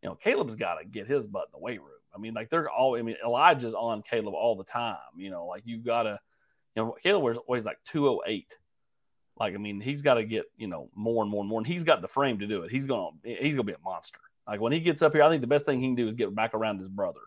[0.05, 1.89] you know, Caleb's got to get his butt in the weight room.
[2.15, 4.99] I mean, like they're all, I mean, Elijah's on Caleb all the time.
[5.17, 6.21] You know, like you've got to,
[6.77, 8.55] you know, Caleb weighs, like 208.
[9.41, 11.59] Like, I mean, he's got to get, you know, more and more and more.
[11.59, 12.71] And he's got the frame to do it.
[12.71, 14.21] He's to, he's to be a monster.
[14.47, 16.15] Like when he gets up here, I think the best thing he can do is
[16.15, 17.21] get back around his brother,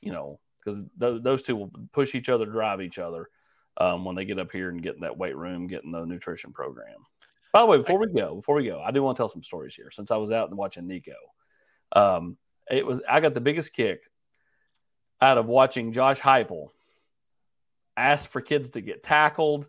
[0.00, 3.28] you know, because those, those two will push each other, drive each other
[3.76, 6.50] um, when they get up here and get in that weight room, getting the nutrition
[6.50, 7.04] program.
[7.52, 9.42] By the way, before we go, before we go, I do want to tell some
[9.42, 11.12] stories here since I was out and watching Nico.
[11.92, 12.36] Um,
[12.70, 14.02] it was I got the biggest kick
[15.20, 16.68] out of watching Josh Heupel
[17.96, 19.66] ask for kids to get tackled,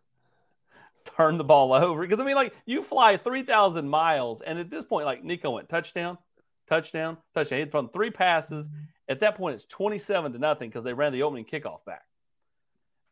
[1.16, 2.02] turn the ball over.
[2.02, 5.50] Because I mean, like you fly three thousand miles, and at this point, like Nico
[5.50, 6.18] went touchdown,
[6.68, 7.60] touchdown, touchdown.
[7.60, 8.68] He thrown three passes,
[9.08, 12.02] At that point, it's 27 to nothing because they ran the opening kickoff back.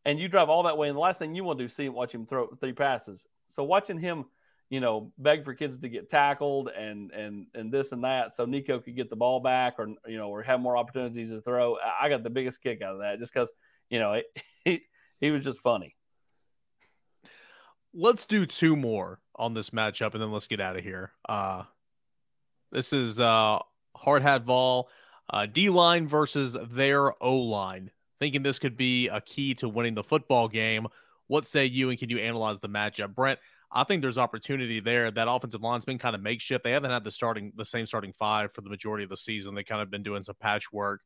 [0.05, 1.75] And you drive all that way, and the last thing you want to do is
[1.75, 3.27] see watch him throw three passes.
[3.49, 4.27] So watching him,
[4.75, 8.45] you know, beg for kids to get tackled and and and this and that, so
[8.45, 11.77] Nico could get the ball back, or you know, or have more opportunities to throw.
[11.79, 13.53] I got the biggest kick out of that, just because
[13.89, 14.21] you know
[14.65, 14.83] he
[15.21, 15.95] he was just funny.
[17.95, 21.13] Let's do two more on this matchup, and then let's get out of here.
[21.29, 21.63] Uh,
[22.73, 23.61] this is uh,
[23.97, 24.91] Hard Hat Vol,
[25.31, 27.93] uh, D line versus their O line.
[28.19, 30.89] Thinking this could be a key to winning the football game.
[31.29, 33.39] What say you, and can you analyze the matchup, Brent?
[33.75, 35.11] I think there's opportunity there.
[35.11, 36.63] That offensive line's been kind of makeshift.
[36.63, 39.55] They haven't had the starting the same starting five for the majority of the season.
[39.55, 41.03] They kind of been doing some patchwork.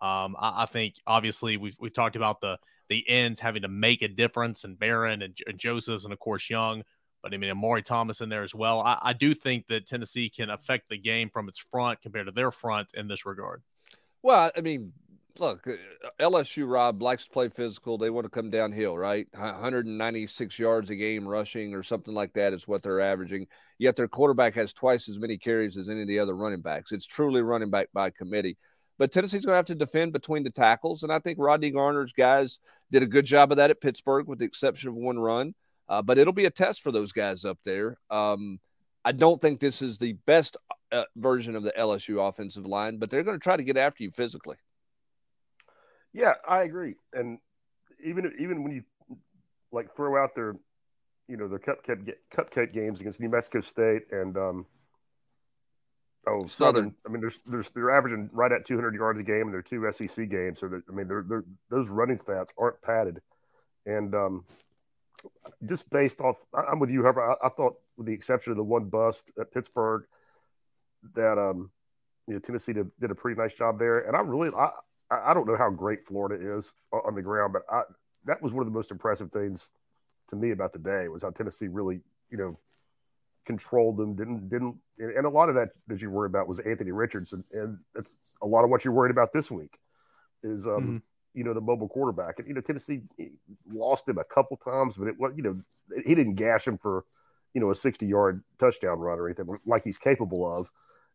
[0.00, 2.58] Um, I, I, think obviously we've we've talked about the
[2.88, 6.50] the ends having to make a difference, and Baron and, and Joseph, and of course
[6.50, 6.82] Young.
[7.22, 8.80] But I mean, Omari Thomas in there as well.
[8.80, 12.32] I, I do think that Tennessee can affect the game from its front compared to
[12.32, 13.62] their front in this regard.
[14.22, 14.92] Well, I mean,
[15.38, 17.98] look, uh, LSU Rob likes to play physical.
[17.98, 19.26] They want to come downhill, right?
[19.32, 23.46] 196 yards a game rushing or something like that is what they're averaging.
[23.78, 26.92] Yet their quarterback has twice as many carries as any of the other running backs.
[26.92, 28.56] It's truly running back by committee.
[28.98, 31.02] But Tennessee's going to have to defend between the tackles.
[31.02, 32.60] And I think Rodney Garner's guys
[32.90, 35.54] did a good job of that at Pittsburgh, with the exception of one run.
[35.88, 37.98] Uh, but it'll be a test for those guys up there.
[38.10, 38.60] Um,
[39.04, 40.56] I don't think this is the best
[40.92, 44.04] uh, version of the LSU offensive line, but they're going to try to get after
[44.04, 44.56] you physically.
[46.12, 46.96] Yeah, I agree.
[47.12, 47.38] And
[48.04, 48.82] even even when you
[49.70, 50.54] like throw out their,
[51.28, 54.66] you know, their cupcake cupcake games against New Mexico State and um,
[56.26, 56.48] oh Southern.
[56.48, 56.94] Southern.
[57.06, 59.90] I mean, there's there's they're averaging right at 200 yards a game and they're two
[59.92, 60.60] SEC games.
[60.60, 63.20] So I mean, they're, they're, those running stats aren't padded,
[63.86, 64.44] and um,
[65.64, 68.64] just based off, I'm with you, However, I, I, thought, with the exception of the
[68.64, 70.04] one bust at Pittsburgh,
[71.14, 71.70] that um,
[72.26, 74.00] you know, Tennessee did, did a pretty nice job there.
[74.00, 74.70] And I really, I,
[75.12, 77.82] I don't know how great Florida is on the ground, but I,
[78.24, 79.68] that was one of the most impressive things
[80.30, 82.00] to me about the day was how Tennessee really,
[82.30, 82.56] you know,
[83.44, 84.14] controlled them.
[84.14, 87.78] Didn't didn't, and a lot of that that you worry about was Anthony Richardson, and
[87.94, 89.78] that's a lot of what you're worried about this week.
[90.42, 90.96] Is um, mm-hmm.
[91.34, 93.02] you know, the mobile quarterback, and you know, Tennessee
[93.70, 95.56] lost him a couple times, but it was you know,
[96.04, 97.04] he didn't gash him for
[97.54, 100.70] you know a 60 yard touchdown run or anything like he's capable of.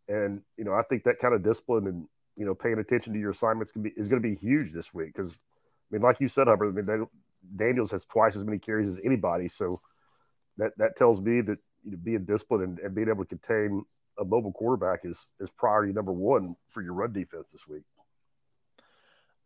[0.07, 2.07] And you know, I think that kind of discipline and
[2.37, 5.13] you know paying attention to your assignments be is going to be huge this week
[5.13, 7.07] because I mean, like you said, Hubbard, I mean,
[7.55, 9.79] Daniels has twice as many carries as anybody, so
[10.57, 13.83] that that tells me that you know, being disciplined and, and being able to contain
[14.19, 17.83] a mobile quarterback is is priority number one for your run defense this week.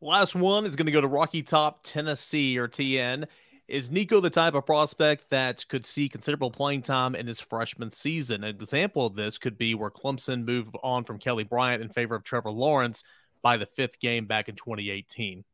[0.04, 3.28] Last one is going to go to Rocky Top, Tennessee, or TN.
[3.72, 7.90] Is Nico the type of prospect that could see considerable playing time in his freshman
[7.90, 8.44] season?
[8.44, 12.14] An example of this could be where Clemson moved on from Kelly Bryant in favor
[12.14, 13.06] of Trevor Lawrence
[13.42, 15.46] by the fifth game back in 2018.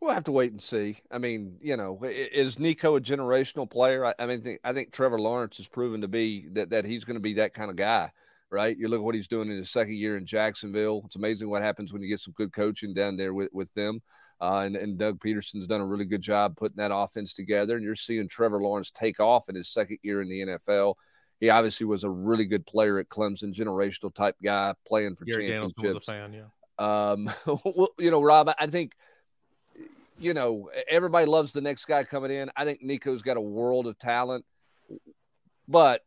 [0.00, 0.98] We'll have to wait and see.
[1.10, 4.06] I mean, you know, is Nico a generational player?
[4.06, 7.16] I, I mean, I think Trevor Lawrence has proven to be that that he's going
[7.16, 8.12] to be that kind of guy,
[8.52, 8.78] right?
[8.78, 11.02] You look at what he's doing in his second year in Jacksonville.
[11.06, 14.00] It's amazing what happens when you get some good coaching down there with with them.
[14.40, 17.76] Uh, and, and Doug Pederson's done a really good job putting that offense together.
[17.76, 20.94] And you're seeing Trevor Lawrence take off in his second year in the NFL.
[21.40, 25.48] He obviously was a really good player at Clemson, generational type guy, playing for Gary
[25.48, 25.82] championships.
[25.82, 26.42] was a fan, yeah.
[26.78, 27.30] Um,
[27.64, 28.92] well, you know, Rob, I think,
[30.18, 32.50] you know, everybody loves the next guy coming in.
[32.56, 34.44] I think Nico's got a world of talent,
[35.68, 36.02] but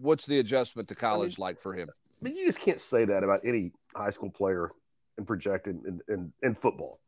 [0.00, 1.88] what's the adjustment to college I mean, like for him?
[1.90, 4.70] I mean, you just can't say that about any high school player
[5.18, 6.98] and projected in, in, in football.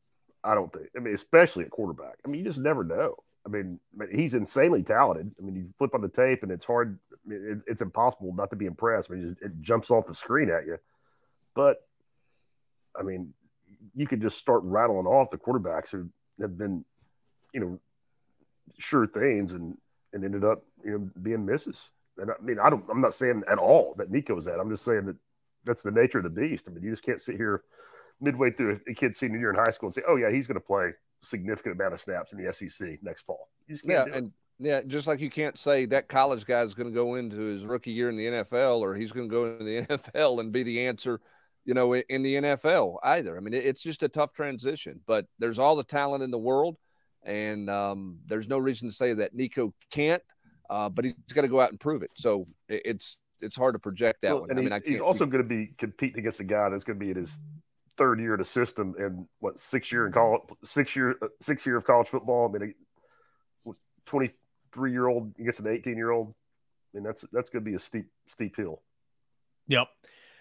[0.48, 0.86] I don't think.
[0.96, 2.14] I mean, especially at quarterback.
[2.24, 3.16] I mean, you just never know.
[3.44, 3.78] I mean,
[4.10, 5.30] he's insanely talented.
[5.38, 6.98] I mean, you flip on the tape and it's hard.
[7.28, 9.10] It's impossible not to be impressed.
[9.10, 10.78] I mean, it jumps off the screen at you.
[11.54, 11.82] But
[12.98, 13.34] I mean,
[13.94, 16.08] you could just start rattling off the quarterbacks who
[16.40, 16.82] have been,
[17.52, 17.78] you know,
[18.78, 19.76] sure things and
[20.14, 21.90] and ended up you know being misses.
[22.16, 22.84] And I mean, I don't.
[22.90, 24.60] I'm not saying at all that Nico's that.
[24.60, 25.16] I'm just saying that
[25.64, 26.64] that's the nature of the beast.
[26.66, 27.62] I mean, you just can't sit here
[28.20, 30.60] midway through a kid's senior year in high school and say, "Oh yeah, he's going
[30.60, 30.90] to play
[31.22, 33.48] significant amount of snaps in the SEC next fall."
[33.84, 37.14] yeah, and yeah, just like you can't say that college guy is going to go
[37.14, 40.40] into his rookie year in the NFL or he's going to go into the NFL
[40.40, 41.20] and be the answer,
[41.64, 43.36] you know, in the NFL either.
[43.36, 46.76] I mean, it's just a tough transition, but there's all the talent in the world,
[47.24, 50.22] and um, there's no reason to say that Nico can't.
[50.68, 52.10] Uh, but he's got to go out and prove it.
[52.14, 54.50] So it's it's hard to project that well, one.
[54.50, 56.98] And I mean, he, he's also going to be competing against a guy that's going
[56.98, 57.38] to be in his
[57.98, 61.66] third year in the system and what six year in college, six year, uh, six
[61.66, 62.48] year of college football.
[62.48, 62.74] I mean,
[64.06, 64.30] twenty
[64.72, 66.28] three year old against an eighteen year old.
[66.28, 68.82] I mean, that's that's going to be a steep steep hill.
[69.66, 69.88] Yep.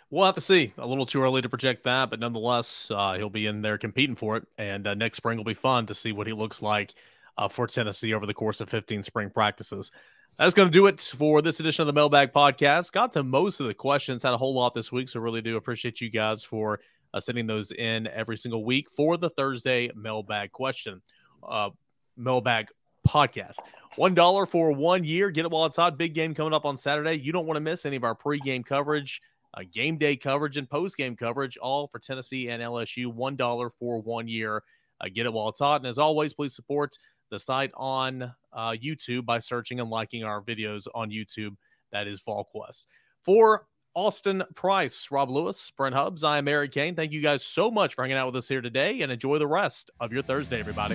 [0.10, 0.72] We'll have to see.
[0.78, 4.16] A little too early to project that, but nonetheless, uh, he'll be in there competing
[4.16, 4.48] for it.
[4.58, 6.94] And uh, next spring will be fun to see what he looks like
[7.38, 9.92] uh, for Tennessee over the course of 15 spring practices.
[10.38, 12.94] That's going to do it for this edition of the Mailbag Podcast.
[12.94, 15.58] Got to most of the questions, had a whole lot this week, so really do
[15.58, 16.80] appreciate you guys for
[17.14, 21.02] uh, sending those in every single week for the Thursday Mailbag question,
[21.48, 21.70] uh,
[22.16, 22.70] Mailbag
[23.08, 23.58] Podcast.
[23.96, 25.32] One dollar for one year.
[25.32, 25.98] Get it while it's hot.
[25.98, 27.16] Big game coming up on Saturday.
[27.16, 29.22] You don't want to miss any of our pregame coverage
[29.54, 33.08] uh, game day coverage and post game coverage, all for Tennessee and LSU.
[33.08, 34.64] One dollar for one year.
[35.00, 35.82] Uh, get it while it's hot.
[35.82, 36.98] And as always, please support
[37.30, 41.56] the site on uh, YouTube by searching and liking our videos on YouTube.
[41.92, 42.86] That is VolQuest.
[43.24, 43.66] For
[43.98, 46.94] Austin Price, Rob Lewis, Brent Hubbs, I am Eric Kane.
[46.94, 49.48] Thank you guys so much for hanging out with us here today and enjoy the
[49.48, 50.94] rest of your Thursday, everybody.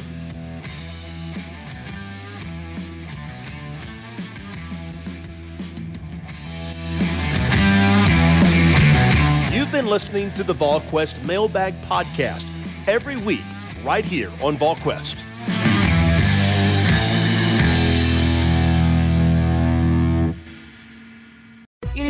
[9.53, 12.47] You've been listening to the VolQuest Mailbag Podcast
[12.87, 13.43] every week,
[13.83, 15.72] right here on VolQuest.